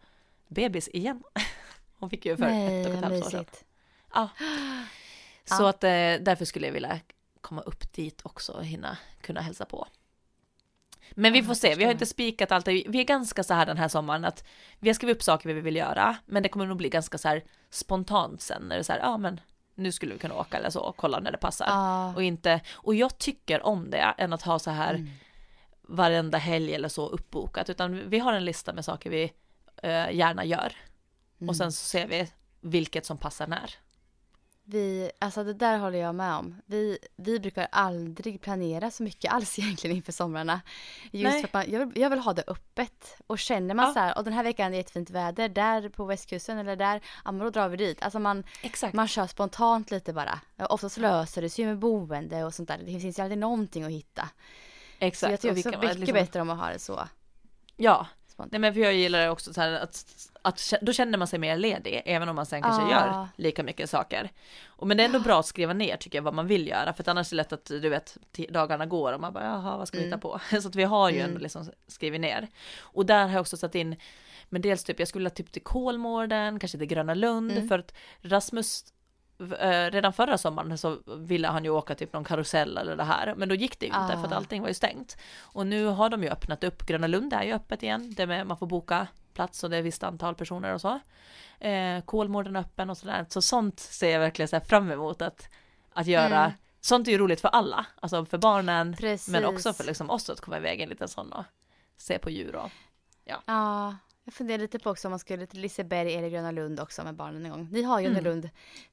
[0.49, 1.23] bebis igen.
[1.99, 3.45] Hon fick ju för ett Nej, och ett halvt år sedan.
[4.15, 4.29] Ja.
[5.45, 5.69] Så Ja.
[5.69, 5.91] att eh,
[6.21, 7.01] därför skulle jag vilja
[7.41, 9.89] komma upp dit också och hinna kunna hälsa på.
[11.11, 12.69] Men vi Ja, får se, vi har inte spikat allt.
[12.69, 14.45] Vi är ganska så här den här sommaren att
[14.79, 17.29] vi har skrivit upp saker vi vill göra, men det kommer nog bli ganska så
[17.29, 19.41] här spontant sen när det är så här, ja men
[19.81, 21.67] nu skulle vi kunna åka eller så och kolla när det passar.
[21.67, 22.15] Ja.
[22.15, 25.09] Och inte, och jag tycker om det än att ha så här Mm.
[25.83, 29.33] varenda helg eller så uppbokat, utan vi har en lista med saker vi
[29.83, 30.73] eh, gärna gör.
[31.41, 31.49] Mm.
[31.49, 33.75] Och sen så ser vi vilket som passar när.
[34.73, 36.61] Vi, alltså det där håller jag med om.
[36.67, 40.61] Vi, vi brukar aldrig planera så mycket alls egentligen inför somrarna.
[41.11, 41.41] Just Nej.
[41.41, 43.17] för att man, jag, vill, jag vill ha det öppet.
[43.27, 43.93] Och känner man Ja.
[43.93, 47.01] så här, och den här veckan är det jättefint väder, där på västkusten eller där,
[47.25, 48.03] ja men då drar vi dit.
[48.03, 48.95] Alltså man, Exakt.
[48.95, 50.41] man kör spontant lite bara.
[50.59, 52.79] Oftast löser det sig ju med boende och sånt där.
[52.79, 54.23] Det finns ju alltid någonting att hitta.
[54.99, 55.31] Så Exakt.
[55.31, 57.09] jag tycker också mycket liksom- bättre om att ha det så
[57.77, 58.07] Ja,
[58.51, 61.39] nej men för jag gillar det också så här att, att då känner man sig
[61.39, 62.91] mer ledig, även om man sen kanske Ah.
[62.91, 64.31] gör lika mycket saker.
[64.67, 66.93] Och men det är ändå bra att skriva ner tycker jag vad man vill göra,
[66.93, 68.17] för att annars är det lätt att du vet
[68.49, 70.41] dagarna går och man bara jaha vad ska vi hitta på?
[70.63, 71.29] Så att vi har ju Mm.
[71.31, 72.49] ändå liksom skrivit ner.
[72.81, 73.97] Och där har jag också satt in,
[74.49, 77.69] men dels typ jag skulle vilja typ till Kolmården, kanske till Gröna Lund, Mm.
[77.69, 78.85] för att Rasmus
[79.91, 83.49] redan förra sommaren så ville han ju åka typ någon karusell eller det här, men
[83.49, 84.37] då gick det ju inte för att Ah.
[84.37, 85.17] allting var ju stängt.
[85.41, 88.47] Och nu har de ju öppnat upp, Gröna Lund är ju öppet igen, det med
[88.47, 89.07] man får boka
[89.41, 91.01] plats och det är ett visst antal personer och så.
[91.61, 95.49] Eh, Kolmården är öppen och sådär, så sånt ser jag verkligen så fram emot att,
[95.93, 96.45] att göra.
[96.45, 96.53] Mm.
[96.81, 99.29] Sånt är ju roligt för alla, alltså för barnen, Precis.
[99.29, 101.45] men också för liksom oss att komma iväg en liten sån och
[101.97, 102.71] se på djur och
[103.25, 107.05] Ja, jag funderar lite på också om man skulle till Liseberg eller Gröna Lund också
[107.05, 107.69] med barnen en gång.
[107.73, 108.31] Ni har ju Gröna Mm.
[108.33, 108.51] Lund.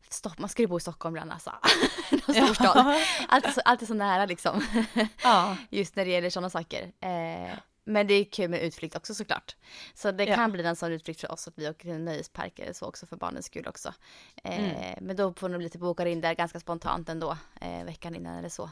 [0.09, 1.51] Stopp, man ju bo i Stockholm ibland alltså.
[2.11, 2.95] Någon storstad.
[3.27, 4.61] Alltid så, alltid så nära liksom.
[5.23, 5.57] ja.
[5.69, 6.91] Just när det gäller sådana saker.
[7.01, 9.55] Eh, men det är kul med utflykt också såklart.
[9.93, 10.35] Så det Ja.
[10.35, 12.85] kan bli en sån utflykt för oss att vi åker till en nöjespark eller så
[12.85, 13.93] också för barnens skull också.
[14.43, 14.95] Eh, Mm.
[15.01, 17.37] Men då får nog lite bokar in där ganska spontant ändå.
[17.61, 18.69] Eh, veckan innan eller så.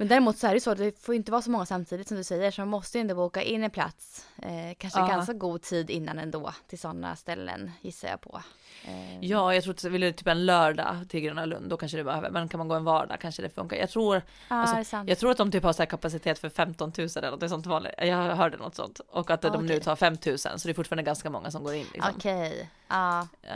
[0.00, 2.16] Men däremot så är det så att det får inte vara så många samtidigt som
[2.16, 4.26] du säger så man måste ändå boka in en plats.
[4.42, 5.06] Eh, kanske Ja.
[5.06, 8.42] ganska god tid innan ändå till sådana ställen gissar jag på.
[8.84, 11.96] Eh, Ja, jag tror att vill du typ en lördag till Gröna Lund, då kanske
[11.98, 13.76] det behöver, men kan man gå en vardag kanske det funkar.
[13.76, 16.92] Jag tror, ja, alltså, jag tror att de typ har så här kapacitet för 15
[16.98, 17.94] 000 eller något sånt vanligt.
[17.98, 18.98] Jag hörde något sånt.
[19.08, 19.80] Och att de nu okej.
[19.80, 21.86] tar 5 000, så det är fortfarande ganska många som går in.
[21.92, 22.14] Liksom.
[22.16, 23.28] Okej, ja.
[23.42, 23.54] Eh,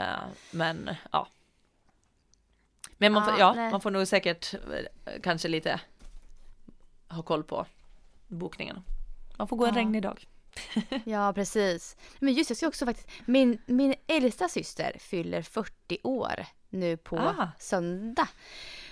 [0.51, 1.27] men ja.
[2.97, 3.71] Men man, Ja, får, ja, nej.
[3.71, 4.59] man får nog säkert eh,
[5.23, 5.79] kanske lite
[7.13, 7.65] ha koll på
[8.27, 8.83] bokningen.
[9.37, 9.79] Man får gå en Ja.
[9.79, 10.27] regnig dag.
[11.05, 11.97] Ja, precis.
[12.19, 17.17] Men just jag ska också faktiskt, min, min äldsta syster fyller 40 år nu på
[17.19, 17.47] Ah.
[17.59, 18.27] söndag.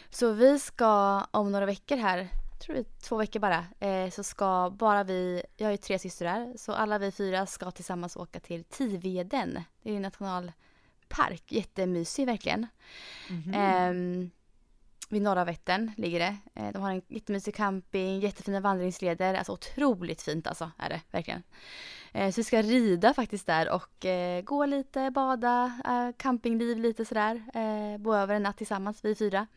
[0.09, 2.27] Så vi ska om några veckor här,
[2.65, 6.53] tror är två veckor bara, eh, så ska bara vi, jag har ju tre systrar,
[6.57, 9.63] så alla vi fyra ska tillsammans åka till Tiveden.
[9.83, 12.67] Det är en nationalpark, jättemysig verkligen.
[13.53, 14.31] Ehm,
[15.11, 16.37] vid norra Vättern ligger det.
[16.55, 19.33] Eh, De har en jättemysig camping, jättefina vandringsleder.
[19.33, 21.43] Alltså otroligt fint alltså, är det verkligen.
[22.13, 25.81] Eh, Så vi ska rida faktiskt där och eh, gå lite, bada,
[26.17, 27.43] campingliv lite sådär.
[27.97, 29.47] Bo över en natt tillsammans, vi fyra.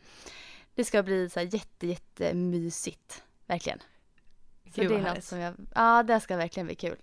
[0.74, 3.22] Det ska bli så här jätte, jättemysigt.
[3.46, 3.78] Verkligen.
[4.74, 6.96] Så Gud, det är något som jag, ja det ska verkligen bli kul.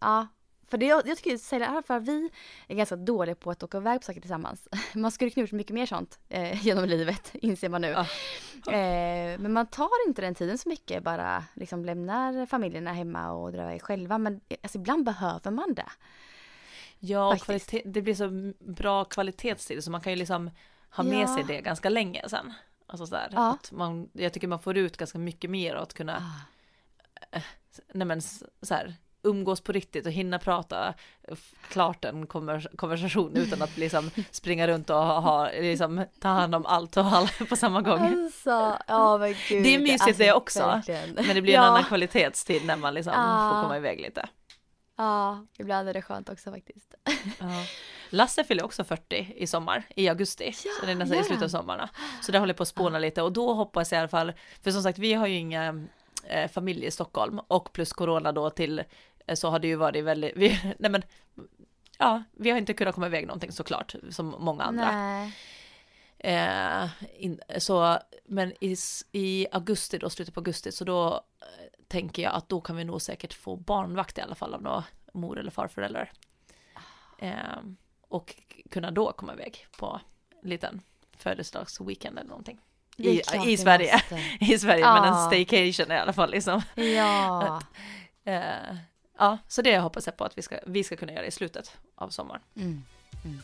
[0.00, 0.26] Ja,
[0.68, 2.30] för det, jag, jag tycker alla fall vi
[2.68, 4.68] är ganska dåliga på att åka iväg på saker tillsammans.
[4.94, 7.88] Man skulle kunna gjort mycket mer sånt eh, genom livet, inser man nu.
[7.88, 8.06] Ja.
[8.66, 13.52] Eh, men man tar inte den tiden så mycket, bara liksom lämnar familjerna hemma och
[13.52, 14.18] drar iväg själva.
[14.18, 15.86] Men alltså, ibland behöver man det.
[16.98, 20.50] Ja, och kvalitet, det blir så bra kvalitetstid så man kan ju liksom
[20.90, 21.34] ha med Ja.
[21.34, 22.52] sig det ganska länge sen.
[22.86, 23.50] Alltså så där, Ja.
[23.52, 26.16] att man, jag tycker man får ut ganska mycket mer och att kunna
[27.32, 27.40] Ah.
[27.94, 28.94] nej men, s- så här,
[29.26, 30.94] umgås på riktigt och hinna prata
[31.68, 36.66] klart en konvers- konversation utan att liksom springa runt och ha, liksom, ta hand om
[36.66, 38.00] allt och alla på samma gång.
[38.00, 39.64] Alltså, ja men gud.
[39.64, 40.58] Det är mysigt det också.
[40.66, 41.10] verkligen.
[41.14, 41.68] Men det blir en Ja.
[41.68, 43.50] annan kvalitetstid när man liksom Ja.
[43.54, 44.28] får komma iväg lite.
[44.98, 46.94] Ja, ibland är det skönt också faktiskt.
[48.10, 50.52] Lasse fyller också 40 i sommar, i augusti.
[50.52, 51.88] så det är nästan gör i slutet av sommaren.
[52.22, 54.70] Så det håller på att spåna lite och då hoppas jag i alla fall, för
[54.70, 55.86] som sagt vi har ju inga
[56.28, 58.82] eh, familj i Stockholm och plus corona då till
[59.34, 60.48] så har det ju varit väldigt, vi,
[60.78, 61.02] nej men
[61.98, 64.92] ja, vi har inte kunnat komma iväg någonting såklart som många andra.
[64.92, 65.32] Nej.
[66.18, 68.76] Eh, in, så, men i,
[69.12, 71.46] i augusti då, slutet på augusti, så då eh,
[71.88, 74.84] tänker jag att då kan vi nog säkert få barnvakt i alla fall av några
[75.12, 76.12] mor eller farföräldrar.
[77.18, 77.32] Eh,
[78.08, 78.34] och
[78.70, 80.00] kunna då komma iväg på
[80.42, 80.80] en liten
[81.18, 82.60] födelsedagsweekend eller någonting.
[82.96, 84.00] I, i Sverige,
[84.40, 85.26] i Sverige, men en Ja.
[85.26, 86.62] staycation i alla fall liksom.
[86.74, 87.60] Ja.
[88.28, 88.76] Eh,
[89.18, 91.76] ja, så det hoppas jag på att vi ska, vi ska kunna göra i slutet
[91.94, 92.42] av sommaren.
[92.56, 92.82] Mm.
[93.24, 93.38] Mm.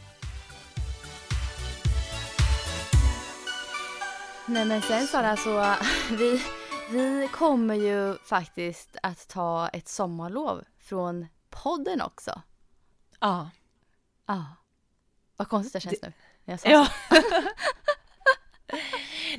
[4.46, 5.74] Nej men sen Sara så
[6.16, 6.42] vi,
[6.90, 12.42] vi kommer ju faktiskt att ta ett sommarlov från podden också.
[13.20, 13.50] Ja,
[14.26, 14.44] Ja.
[15.36, 16.12] Vad konstigt det känns nu.
[16.44, 16.88] när jag sa Ja.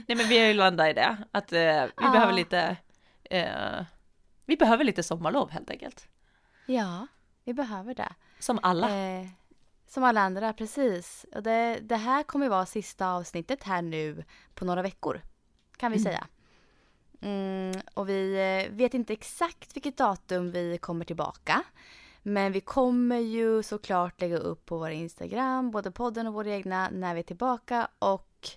[0.08, 2.12] Nej men vi har ju landat i det, att eh, vi Ja.
[2.12, 2.78] behöver lite,
[3.24, 3.84] eh,
[4.46, 6.08] vi behöver lite sommarlov helt enkelt.
[6.66, 7.08] Ja,
[7.44, 8.14] vi behöver det.
[8.40, 8.90] Som alla.
[8.98, 9.28] Eh,
[9.88, 11.26] som alla andra, precis.
[11.36, 15.22] Och det, det här kommer vara sista avsnittet här nu på några veckor.
[15.78, 16.04] Kan vi Mm.
[16.04, 16.28] säga.
[17.22, 18.34] Mm, och vi
[18.66, 21.64] eh, vet inte exakt vilket datum vi kommer tillbaka.
[22.24, 26.90] Men vi kommer ju såklart lägga upp på vår Instagram, både podden och våra egna,
[26.90, 27.88] när vi är tillbaka.
[28.00, 28.50] Och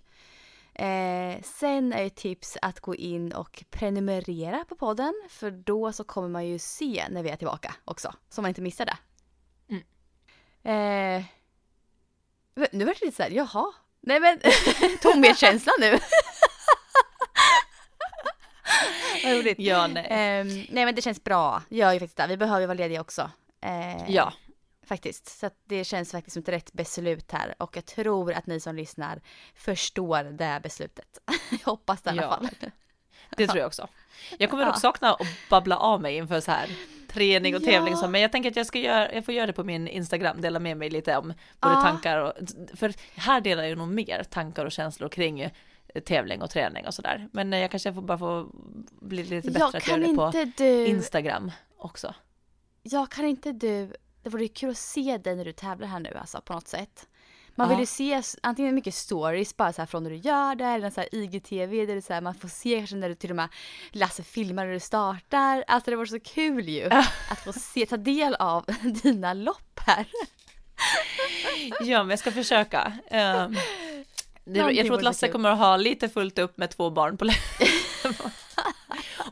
[0.79, 5.15] eh, sen är ju tips att gå in och prenumerera på podden.
[5.29, 8.13] För då så kommer man ju se när vi är tillbaka också.
[8.29, 8.97] Så man inte missar det.
[10.71, 11.25] Eh,
[12.55, 13.73] men nu vart det lite såhär, jaha.
[14.01, 14.41] Nej men,
[15.03, 15.91] tomhetskänsla nu.
[19.25, 19.59] Vad roligt.
[19.59, 20.07] Ja, nej.
[20.11, 21.63] Ehm, nej men det känns bra.
[21.69, 22.27] Gör ju faktiskt det.
[22.27, 23.31] Vi behöver vara lediga också.
[23.61, 24.33] Eh, Ja,
[24.89, 25.39] Faktiskt.
[25.39, 27.55] Så det känns faktiskt som ett rätt beslut här.
[27.59, 29.21] Och jag tror att ni som lyssnar
[29.55, 31.19] förstår det här beslutet.
[31.51, 32.29] jag hoppas det i alla Ja.
[32.31, 32.49] fall.
[33.37, 33.89] det tror jag också.
[34.39, 34.69] Jag kommer Ja.
[34.69, 36.71] dock sakna att babbla av mig inför så här
[37.09, 37.67] träning och Ja.
[37.71, 39.89] tävling så, men jag tänker att jag ska göra, jag får göra det på min
[39.89, 41.25] Instagram, dela med mig lite om
[41.61, 41.83] både Ja.
[41.83, 42.33] tankar och,
[42.75, 45.51] för här delar jag nog mer tankar och känslor kring eh,
[46.05, 47.29] tävling och träning och sådär.
[47.33, 48.49] Men eh, jag kanske får bara få
[49.01, 50.87] bli lite bättre Jag att göra det på du...
[50.87, 52.15] Instagram också.
[52.83, 53.93] Ja, kan inte du...
[54.27, 57.07] Det vore kul att se dig när du tävlar här nu alltså på något sätt.
[57.55, 60.65] Man vill ju se antingen mycket stories bara så här från när du gör det
[60.65, 63.31] eller så här IGTV där det så här, man får se kanske när du till
[63.31, 63.49] och med
[63.93, 65.65] Lasse filmar när du startar.
[65.67, 66.85] Alltså det vore så kul ju
[67.31, 68.65] att få se, ta del av
[69.03, 70.07] dina lopp här.
[71.81, 72.93] Ja, men jag ska försöka.
[73.11, 73.57] Ehm,
[74.45, 77.25] Det, jag tror att Lasse kommer att ha lite fullt upp med två barn på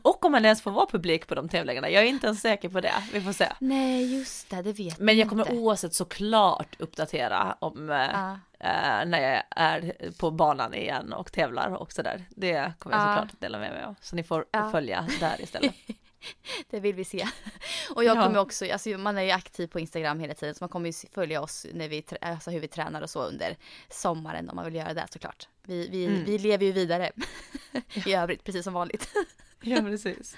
[0.05, 1.89] Och om han ens får vara publik på de tävlingarna.
[1.89, 2.93] Jag är inte ens säker på det.
[3.13, 3.51] Vi får se.
[3.59, 5.55] Nej, just det, det vet Men jag man kommer inte.
[5.63, 8.31] oavsett såklart uppdatera om Ja.
[8.59, 12.25] eh, när jag är på banan igen och tävlar och sådär.
[12.29, 13.15] Det kommer jag Ja.
[13.15, 13.95] såklart dela med mig av.
[14.01, 14.71] Så ni får Ja.
[14.71, 15.73] följa där istället.
[16.69, 17.27] Det vill vi se.
[17.95, 18.23] Och jag Ja.
[18.23, 20.93] kommer också, alltså man är ju aktiv på Instagram hela tiden så man kommer ju
[21.13, 23.55] följa oss när vi, alltså hur vi tränar och så under
[23.89, 25.47] sommaren om man vill göra det såklart.
[25.63, 26.23] Vi, vi, Mm.
[26.25, 27.11] vi lever ju vidare
[28.05, 29.07] i övrigt, precis som vanligt.
[29.75, 30.37] Ja, precis.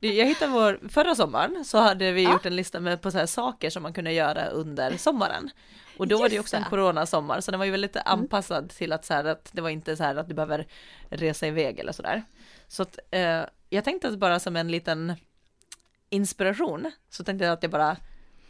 [0.00, 2.32] Jag hittade vår, förra sommaren så hade vi Ja.
[2.32, 5.50] gjort en lista med på så här saker som man kunde göra under sommaren.
[5.96, 8.92] Och då var det Just också en coronasommar, så den var ju väldigt anpassad till
[8.92, 10.66] att, så här, att det var inte så här att du behöver
[11.08, 12.22] resa iväg eller sådär.
[12.68, 15.14] Så att eh, jag tänkte att bara som en liten
[16.10, 17.96] inspiration så tänkte jag att jag bara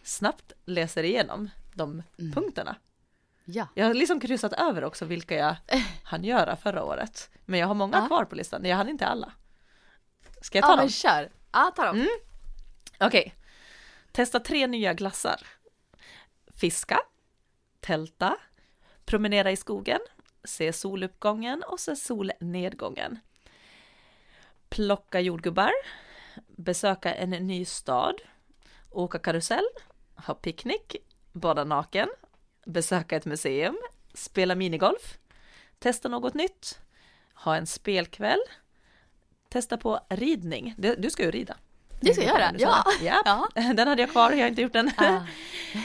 [0.03, 2.03] snabbt läser igenom de
[2.35, 2.76] punkterna.
[3.45, 3.66] Ja.
[3.74, 5.57] Jag har liksom kryssat över också vilka jag
[6.05, 7.30] hann göra förra året.
[7.45, 8.07] Men jag har många Ja.
[8.07, 9.32] kvar på listan, jag hann inte alla.
[10.45, 10.84] Ska jag ta Ja, dem?
[10.84, 11.30] men kör.
[11.53, 11.97] Ja, ta dem.
[11.97, 12.09] Mm.
[13.01, 13.34] Okej.
[14.12, 15.47] Testa tre nya glassar.
[16.57, 17.01] Fiska,
[17.80, 18.36] tälta,
[19.05, 20.01] promenera i skogen,
[20.45, 23.18] se soluppgången och se solnedgången.
[24.68, 25.72] Plocka jordgubbar,
[26.47, 28.14] besöka en ny stad,
[28.90, 29.66] åka karusell,
[30.26, 30.97] ha picknick,
[31.32, 32.09] bada naken,
[32.66, 33.78] besöka ett museum,
[34.14, 35.18] spela minigolf,
[35.78, 36.80] testa något nytt,
[37.34, 38.40] ha en spelkväll,
[39.55, 40.74] testa på ridning.
[40.76, 41.57] Du ska ju rida.
[42.00, 42.84] Det ska jag göra, ja.
[43.24, 43.48] ja.
[43.74, 44.90] Den hade jag kvar, jag har inte gjort den.
[44.96, 45.20] Ah.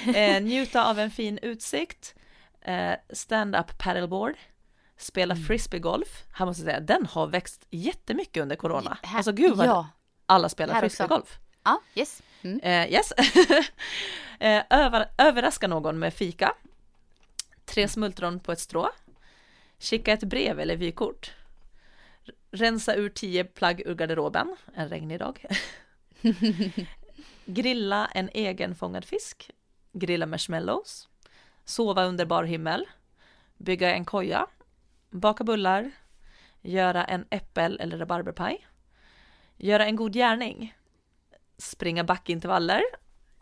[0.15, 2.15] eh, njuta av en fin utsikt,
[2.61, 4.33] eh, stand-up paddleboard,
[4.97, 5.45] spela Mm.
[5.47, 6.23] frisbeegolf.
[6.33, 8.97] Här måste jag säga, den har växt jättemycket under corona.
[9.03, 9.87] Alltså gud vad Ja,
[10.25, 11.39] alla spelar frisbeegolf.
[11.63, 12.21] ja yes.
[12.41, 12.59] Mm.
[12.59, 13.13] Eh, yes.
[14.69, 16.53] över, överraska någon med fika.
[17.65, 18.89] Tre smultron på ett strå.
[19.79, 21.31] Skicka ett brev eller vykort.
[22.51, 25.45] Rensa ur tio plagg ur garderoben, en regnig dag.
[27.45, 29.51] Grilla en egen fångad fisk.
[29.93, 31.09] Grilla marshmallows.
[31.65, 32.85] Sova under bar himmel.
[33.57, 34.47] Bygga en koja.
[35.09, 35.91] Baka bullar.
[36.61, 38.67] Göra en äppel eller rabarberpaj.
[39.57, 40.75] Göra en god gärning.
[41.57, 42.81] Springa backintervaller.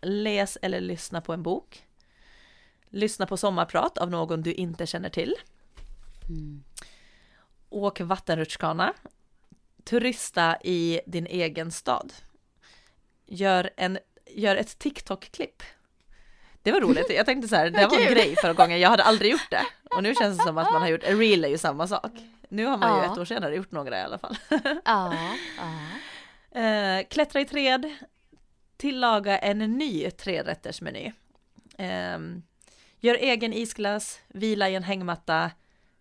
[0.02, 1.84] Läs eller lyssna på en bok.
[2.90, 5.36] Lyssna på sommarprat av någon du inte känner till.
[7.70, 8.94] Åk vattenrutschkana.
[9.84, 12.14] Turista i din egen stad.
[13.26, 15.64] Gör, en, gör ett TikTok-klipp.
[16.62, 17.10] Det var roligt.
[17.10, 18.80] Jag tänkte så här, det var en grej förra gången.
[18.80, 19.62] Jag hade aldrig gjort det.
[19.96, 22.12] Och nu känns det som att man har gjort, en reel är ju samma sak.
[22.50, 23.12] Nu har man ju Ja.
[23.12, 24.38] ett år senare gjort några i alla fall.
[24.50, 25.36] Ja, ja.
[26.62, 27.94] Eh, klättra i träd,
[28.78, 31.12] tillaga en ny trerättersmeny.
[31.78, 32.20] Eh,
[33.00, 35.52] gör egen isglass, vila i en hängmatta,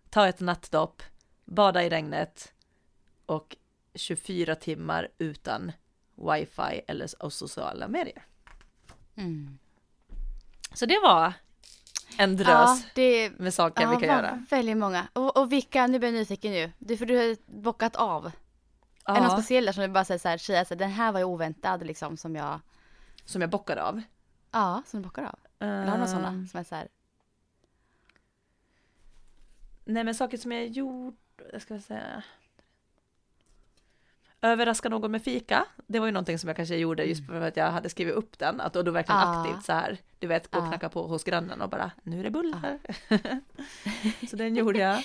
[0.09, 1.03] ta ett nattdopp,
[1.47, 2.53] bada i regnet
[3.25, 3.55] och
[3.95, 5.71] 24 timmar utan
[6.15, 8.25] wifi eller sociala medier.
[9.15, 9.57] Mm.
[10.73, 11.33] Så det var
[12.17, 14.45] en drös ja det med saker ja, vi kan göra.
[14.49, 15.07] Väldigt många.
[15.13, 16.71] Och, och vilka, nu blir jag nyfiken nu.
[16.79, 18.25] Du, för du har bockat av.
[18.25, 21.11] Är det någon Ja, speciell som du bara säger så här, tjejer, alltså, den här
[21.11, 22.59] var ju oväntad liksom som jag,
[23.25, 24.01] som jag bockade av.
[24.51, 25.39] ja, som du bockar av.
[25.59, 26.87] Eller har du några sådana Ehm, som är så här,
[29.85, 31.19] Nej men saker som jag gjort,
[31.53, 32.23] jag ska säga.
[34.41, 37.57] Överraska någon med fika, det var ju någonting som jag kanske gjorde just för att
[37.57, 39.41] jag hade skrivit upp den, att och då verkligen Ah.
[39.41, 40.67] aktivt så här, du vet, gå och Ah.
[40.67, 42.79] knacka på hos grannen och bara, nu är det bullar.
[44.29, 45.03] så den gjorde jag.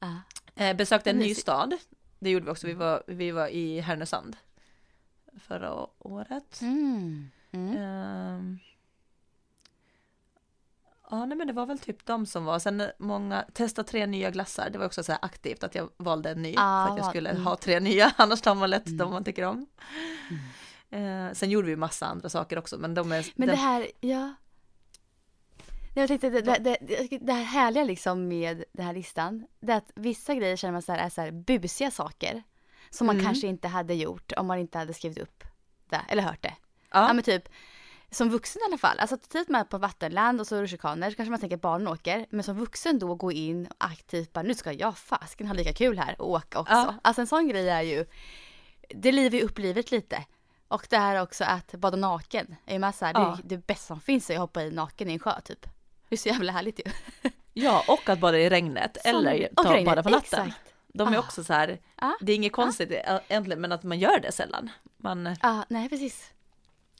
[0.00, 0.20] ja.
[0.54, 1.74] Eh, besökte en ny stad,
[2.18, 4.36] det gjorde vi också, vi var, vi var i Härnösand
[5.40, 6.60] förra året.
[6.60, 7.30] Mm.
[7.52, 7.76] Mm.
[7.76, 8.58] Ehm.
[11.10, 12.58] Ja, nej men det var väl typ de som var.
[12.58, 14.70] Sen många, testa tre nya glassar.
[14.70, 16.54] Det var också så här aktivt att jag valde en ny.
[16.58, 17.42] Ah, för att jag skulle mm.
[17.42, 19.66] ha tre nya, annars tar man lätt de man tycker om.
[20.90, 23.26] Eh, sen gjorde vi massa andra saker också, men de är...
[23.36, 24.34] Men det här, ja.
[25.94, 29.72] Nej, Jag tänkte, det, det, det, det här härliga liksom med den här listan, det
[29.72, 32.42] är att vissa grejer känner man så här, är så här busiga saker
[32.90, 33.26] som man Mm.
[33.26, 35.44] kanske inte hade gjort om man inte hade skrivit upp
[35.90, 36.54] det, eller hört det.
[36.90, 37.48] ja, Ja men typ,
[38.14, 38.98] som vuxen i alla fall.
[38.98, 42.26] Alltså tid med på vattenland och så rutschkanor så kanske man tänker att barnen åker.
[42.30, 45.72] Men som vuxen då gå in och aktivt bara nu ska jag fasken ha lika
[45.72, 46.72] kul här och åka också.
[46.74, 46.94] Ja.
[47.02, 48.06] Alltså en sån grej är ju,
[48.88, 50.24] det livar ju upp livet lite.
[50.68, 53.38] Och det här också att bada naken är ju med så här, Ja.
[53.44, 55.66] det det bästa som finns är att hoppa i naken i en sjö typ.
[56.08, 56.84] Det är så jävla härligt ju.
[57.52, 60.46] ja, och att bada i regnet eller och ta, regnet, bada på natten.
[60.48, 60.60] exakt.
[60.88, 61.20] De är Ah.
[61.20, 62.16] också så här, Ja.
[62.20, 64.70] det är inget konstigt e- egentligen, men att man gör det sällan.
[64.96, 66.30] Man, Ja, nej precis.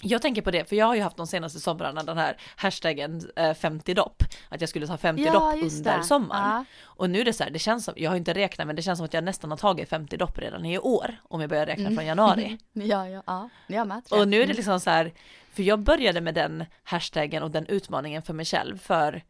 [0.02, 3.30] Jag tänker på det, för jag har ju haft de senaste somrarna den här hashtaggen
[3.36, 6.04] eh, 50 dopp, att jag skulle ta 50 Ja, dopp under det.
[6.04, 6.50] sommaren.
[6.50, 6.64] Ja.
[6.82, 8.82] Och nu är det så här, det känns som, jag har inte räknat men det
[8.82, 11.66] känns som att jag nästan har tagit 50 dopp redan i år, om jag börjar
[11.66, 12.58] räkna från januari.
[12.72, 13.48] Ja, ja, ja.
[13.66, 14.02] Jag med.
[14.10, 15.12] Och nu är det liksom så här,
[15.52, 19.22] för jag började med den hashtaggen och den utmaningen för mig själv för,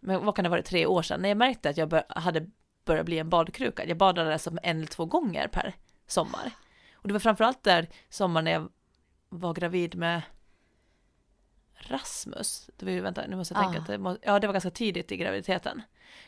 [0.00, 2.46] men vad kan det vara, tre år sedan, när jag märkte att jag bör, hade
[2.84, 3.84] börjat bli en badkruka.
[3.84, 5.74] Jag badade som en eller två gånger per
[6.06, 6.50] sommar.
[6.94, 8.68] Och det var framförallt där sommaren när jag
[9.28, 10.22] var gravid med
[11.80, 12.70] Rasmus.
[12.76, 13.80] Det var ju, vänta, nu måste jag tänka Ah.
[13.82, 15.82] att det, må, ja, det var ganska tidigt i graviditeten.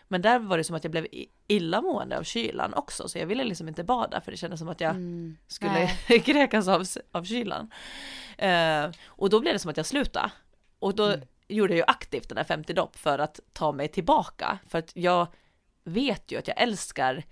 [0.08, 1.06] Men där var det som att jag blev
[1.46, 4.80] illamående av kylan också, så jag ville liksom inte bada för det kändes som att
[4.80, 5.36] jag Mm.
[5.46, 5.86] skulle
[6.24, 7.70] kräkas av, av kylan.
[8.38, 10.30] Eh, och då blev det som att jag slutade.
[10.78, 11.20] Och då Mm.
[11.48, 14.58] gjorde jag ju aktivt den här 50 dopp för att ta mig tillbaka.
[14.68, 15.26] För att jag
[15.84, 17.22] vet ju att jag älskar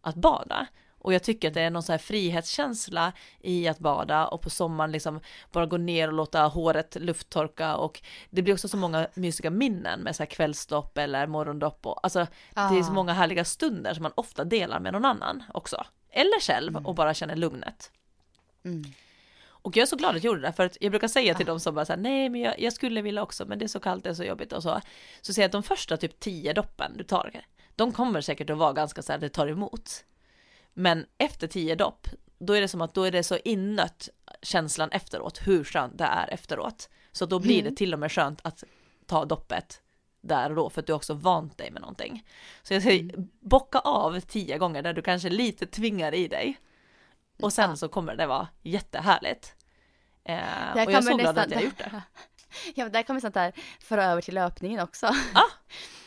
[0.00, 0.66] att bada.
[1.08, 4.50] Och jag tycker att det är någon sån här frihetskänsla i att bada och på
[4.50, 5.20] sommaren liksom
[5.52, 10.00] bara gå ner och låta håret lufttorka och det blir också så många mysiga minnen
[10.00, 12.94] med så här kvällsdopp eller morgondopp och alltså det är så Ah.
[12.94, 15.84] många härliga stunder som man ofta delar med någon annan också.
[16.10, 17.90] Eller själv och bara känner lugnet.
[18.64, 18.84] Mm.
[19.46, 21.46] Och jag är så glad att jag gjorde det, för att jag brukar säga till
[21.46, 23.80] dem som bara säger nej men jag, jag skulle vilja också, men det är så
[23.80, 24.80] kallt, det är så jobbigt och så.
[25.20, 27.40] Så säger jag att de första typ tio doppen du tar,
[27.76, 30.04] de kommer säkert att vara ganska så här, det tar emot.
[30.74, 32.08] Men efter tio dopp,
[32.38, 34.08] då är det som att då är det så innött
[34.42, 36.88] känslan efteråt, hur skönt det är efteråt.
[37.12, 38.64] Så då blir det till och med skönt att
[39.06, 39.82] ta doppet
[40.20, 42.24] där och då, för att du också vant dig med någonting.
[42.62, 46.58] Så jag säger, bocka av tio gånger där du kanske lite tvingar i dig.
[47.42, 47.76] Och sen Ja.
[47.76, 49.54] så kommer det vara jättehärligt.
[50.24, 50.34] Eh,
[50.76, 52.02] Jag och jag är så glad att jag har gjort det.
[52.74, 55.14] Ja, där kommer sånt där föra över till löpningen också.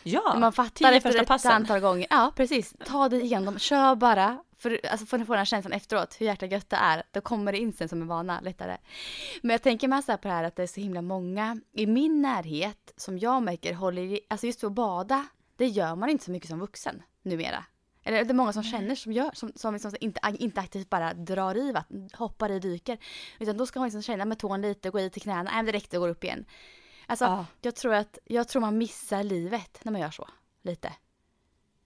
[0.03, 1.51] Ja, Man fattar efter första ett passen.
[1.51, 2.07] antal gånger.
[2.09, 2.73] Ja, precis.
[2.85, 4.43] Ta det igenom, kör bara.
[4.61, 7.03] För, alltså, för att få den här känslan efteråt, hur jäkla gött det är.
[7.11, 8.77] Då kommer det in sen som en vana lättare.
[9.41, 11.61] Men jag tänker med så här på det här att det är så himla många
[11.73, 15.95] i min närhet som jag märker håller i, alltså just för att bada, det gör
[15.95, 17.65] man inte så mycket som vuxen numera.
[18.03, 21.13] Eller det är många som känner som gör, som, som liksom inte, inte aktivt bara
[21.13, 22.97] drar i vatten, hoppar i, dyker.
[23.39, 25.65] Utan då ska man liksom känna med tån lite, gå i till knäna, nej men
[25.65, 26.45] det räckte och går upp igen.
[27.05, 27.45] Alltså Ja.
[27.61, 30.27] jag tror att, jag tror man missar livet när man gör så,
[30.61, 30.93] lite.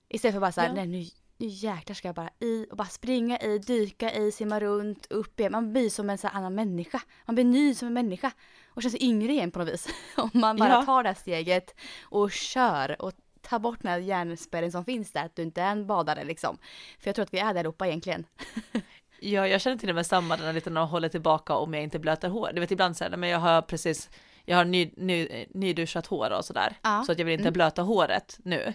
[0.10, 0.74] Istället för bara så här, Ja.
[0.74, 1.06] nej nu,
[1.38, 5.40] nu jäklar ska jag bara i och bara springa i, dyka i, simma runt, upp
[5.40, 5.52] igen.
[5.52, 7.02] Man blir som en så här annan människa.
[7.26, 8.32] Man blir ny som en människa.
[8.68, 9.88] Och känns yngre igen på något vis.
[10.18, 10.82] Om man bara Ja.
[10.86, 13.12] tar det här steget och kör och
[13.42, 16.58] tar bort den här hjärnspärren som finns där, att du inte är en badare liksom.
[17.00, 18.26] För jag tror att vi är där allihopa egentligen.
[19.20, 21.74] Ja, jag känner till och med samma den här lite när jag håller tillbaka om
[21.74, 22.50] jag inte blöter hår.
[22.54, 24.10] Du vet ibland säger men jag har precis,
[24.46, 26.78] jag har ny, ny, nyduschat hår och sådär.
[26.82, 27.04] Ja.
[27.06, 27.54] Så att jag vill inte Mm.
[27.54, 28.74] blöta håret nu.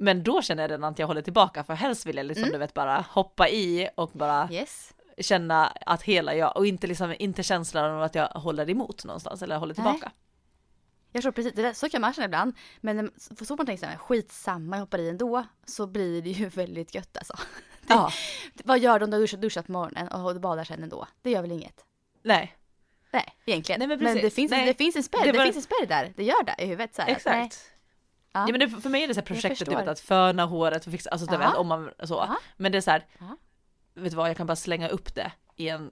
[0.00, 2.52] Men då känner jag redan att jag håller tillbaka för helst vill jag liksom Mm.
[2.52, 4.92] du vet bara hoppa i och bara Yes.
[5.18, 9.42] känna att hela jag, och inte liksom, inte känslan av att jag håller emot någonstans
[9.42, 9.84] eller håller Nej.
[9.84, 10.12] tillbaka.
[11.12, 12.54] Jag tror precis, det där, så kan man känna ibland.
[12.80, 15.44] Men när- så man tänker såhär, skitsamma, jag hoppar i ändå.
[15.66, 17.34] Så blir det ju väldigt gött alltså.
[17.86, 18.12] Det, Ja,
[18.64, 21.06] Vad gör du om du har duschat, duschat på morgonen och badar sen ändå?
[21.22, 21.84] Det gör väl inget?
[22.22, 22.56] nej,
[23.12, 23.78] Nej, egentligen.
[23.78, 24.66] Nej, men men det finns, Nej.
[24.66, 26.12] det finns en spärr, Det det, finns en spärr där.
[26.16, 27.12] Det gör det i huvudet så här.
[27.16, 27.44] att, nej.
[27.44, 27.64] exakt.
[27.69, 27.69] Ja.
[28.32, 28.46] Ja.
[28.46, 30.92] men det, för mig är det så här projektet du vet, att föna håret och
[30.92, 32.36] fixa, alltså du vet om man så.
[32.56, 33.06] Men det är så här,
[33.94, 35.90] vet du vad, jag kan bara slänga upp det i en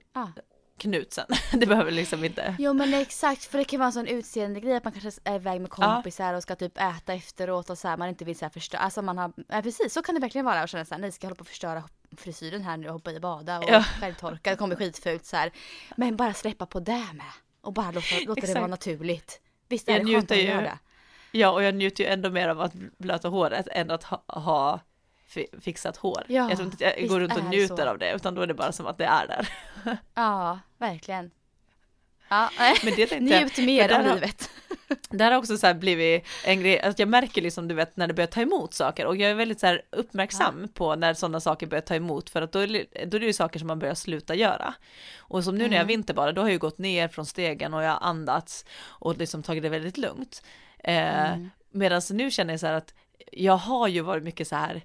[0.77, 1.25] knut sen.
[1.59, 2.55] det behöver liksom inte.
[2.59, 5.35] Jo men exakt, för det kan vara en sån utseende grej att man kanske är
[5.35, 8.45] iväg med kompisar och ska typ äta efteråt och så här, man inte vill så
[8.45, 11.01] här förstöra, alltså man har, ja precis så kan det verkligen vara och känna såhär,
[11.01, 11.83] nej ska jag hålla på att förstöra
[12.17, 13.83] frisyren här nu och hoppa i och bada och Ja.
[13.83, 15.51] självtorka, det kommer skitfult så här.
[15.97, 17.25] Men bara släppa på det med
[17.61, 19.41] och bara låta, låta det vara naturligt.
[19.67, 20.79] Visst är Jag det skönt att göra det?
[21.31, 24.79] Ja, och jag njuter ju ändå mer av att blöta håret än att ha, ha
[25.27, 26.23] fi- fixat hår.
[26.27, 27.87] Ja, jag tror inte att jag går runt och njuter så.
[27.89, 29.49] av det, utan då är det bara som att det är där.
[30.13, 31.31] Ja, verkligen.
[32.29, 32.49] Ja,
[32.83, 34.49] Men det tänkte njut mer av livet.
[35.09, 38.07] Det här har också så blivit en grej, att jag märker liksom du vet när
[38.07, 41.67] det börjar ta emot saker och jag är väldigt så uppmärksam på när sådana saker
[41.67, 44.35] börjar ta emot för att då då är det ju saker som man börjar sluta
[44.35, 44.73] göra.
[45.17, 45.87] Och som nu när jag Mm.
[45.87, 49.43] vinterbadar, då har jag ju gått ner från stegen och jag har andats och liksom
[49.43, 50.43] tagit det väldigt lugnt.
[50.83, 51.49] Eh, Mm.
[51.71, 52.93] Medan nu känner jag så här att
[53.31, 54.81] jag har ju varit mycket så här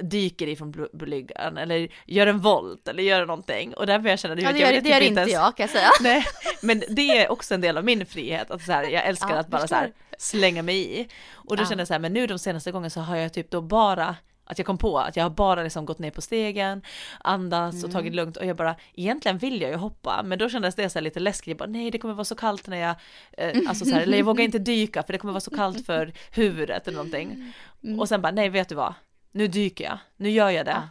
[0.00, 4.18] dyker ifrån bl- bryggan eller gör en volt eller gör någonting och där börjar jag
[4.18, 5.70] känna, du Ja, det jag gör, vill det gör typ inte ens- jag kan jag
[5.70, 5.88] säga.
[6.00, 6.24] Nej,
[6.62, 9.36] men det är också en del av min frihet, att så här, jag älskar Ja,
[9.36, 11.08] att bara så här, slänga mig i.
[11.32, 11.66] Och då Ja.
[11.68, 14.16] kände jag så här, men nu de senaste gångerna så har jag typ då bara,
[14.44, 16.82] att jag kom på att jag har bara liksom gått ner på stegen,
[17.20, 17.84] andats Mm.
[17.86, 20.90] och tagit lugnt och jag bara, egentligen vill jag ju hoppa, men då kändes det
[20.90, 22.94] så här lite läskigt, jag bara nej det kommer vara så kallt när jag,
[23.32, 25.86] eh, alltså så här, eller jag vågar inte dyka för det kommer vara så kallt
[25.86, 27.52] för huvudet eller någonting.
[27.84, 28.00] Mm.
[28.00, 28.94] Och sen bara, nej vet du vad,
[29.32, 30.70] nu dyker jag, nu gör jag det.
[30.70, 30.88] Ja.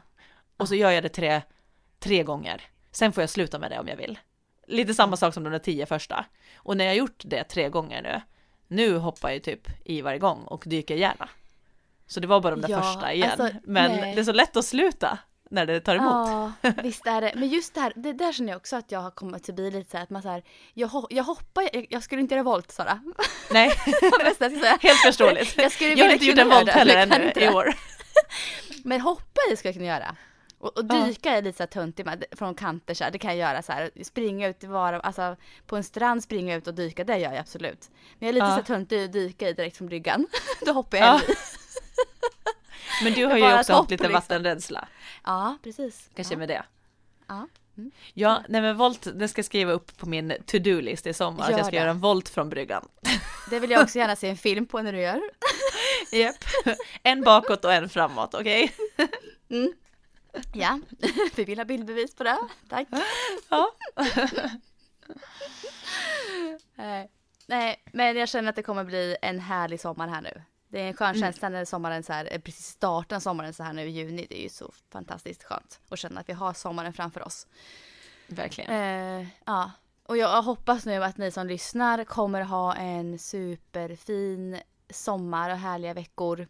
[0.58, 1.42] Och så gör jag det tre,
[2.00, 2.62] tre gånger.
[2.92, 4.20] Sen får jag sluta med det om jag vill.
[4.68, 6.26] Lite samma sak som de där tio första.
[6.58, 8.22] Och när jag gjort det tre gånger nu,
[8.68, 11.30] nu hoppar jag typ i varje gång och dyker gärna.
[12.08, 13.30] Så det var bara de där Ja, första igen.
[13.40, 14.16] alltså, Men nej.
[14.16, 15.18] det är så lätt att sluta
[15.50, 16.12] när det tar emot.
[16.62, 17.32] Ja, visst är det.
[17.36, 19.92] Men just det här, det där känner jag också att jag har kommit förbi lite
[19.92, 20.44] så här att man så här,
[20.74, 23.00] jag, ho- jag hoppar, jag, jag skulle inte göra volt Sara.
[23.52, 23.70] Nej,
[24.82, 25.58] helt förståeligt.
[25.58, 27.74] Jag skulle Jag har inte gjort en volt heller ännu i år.
[28.84, 30.16] Men hoppa i skulle jag kunna göra.
[30.60, 31.06] Och, och Ja.
[31.06, 33.72] dyka är lite så töntig med, från kanter så här, det kan jag göra så
[33.72, 33.92] här.
[34.04, 35.36] Springa ut i var, alltså
[35.68, 37.90] på en strand, springa ut och dyka, det gör jag absolut.
[38.20, 38.58] Men jag är lite Ja.
[38.58, 40.28] så töntig att dyka i direkt från bryggan.
[40.66, 41.22] Då hoppar jag Ja.
[41.34, 41.36] i.
[43.04, 44.14] Men du har ju också haft lite liksom.
[44.14, 44.88] vattenrädsla.
[45.24, 46.10] Ja, precis.
[46.16, 46.38] Kanske ja.
[46.38, 46.64] med det.
[47.28, 47.48] Ja.
[48.14, 51.50] Ja, nej men volt, det ska jag skriva upp på min to-do-list i sommar, att
[51.50, 51.78] Gör jag ska det.
[51.78, 52.88] göra en volt från bryggan.
[53.50, 55.22] Det vill jag också gärna se en film på när du gör.
[56.12, 56.36] Japp.
[57.04, 58.74] En bakåt och en framåt, okej?
[60.54, 60.80] Ja,
[61.36, 62.38] vi vill ha bildbevis på det.
[62.70, 62.88] Tack.
[63.50, 63.72] Ja.
[66.76, 67.10] Nej.
[67.48, 70.42] Nej, men jag känner att det kommer bli en härlig sommar här nu.
[70.74, 73.74] Det är en skön känsla när sommaren så här, eh, precis starten sommaren så här
[73.74, 74.26] nu i juni.
[74.30, 77.48] Det är ju så fantastiskt skönt att känna att vi har sommaren framför oss.
[78.28, 78.72] Verkligen.
[78.72, 79.72] Eh, ja,
[80.04, 84.60] och jag hoppas nu att ni som lyssnar kommer ha en superfin
[84.90, 86.48] sommar och härliga veckor.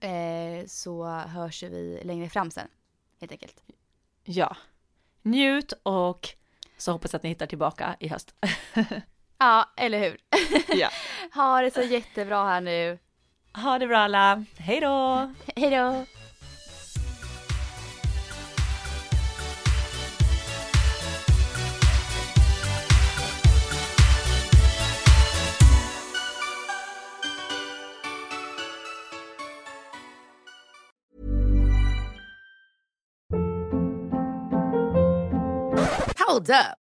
[0.00, 2.68] Eh, så hörs vi längre fram sen,
[3.20, 3.62] helt enkelt.
[4.24, 4.56] Ja.
[5.22, 6.28] Njut och
[6.76, 8.34] så hoppas jag att ni hittar tillbaka i höst.
[9.38, 10.20] Ja, eller hur?
[10.76, 10.90] Ja.
[11.34, 12.98] ha det så jättebra här nu.
[13.54, 14.44] Ha det bra alla.
[14.56, 15.30] Hej då!
[15.56, 16.04] Hej då!
[36.18, 36.81] Hold up.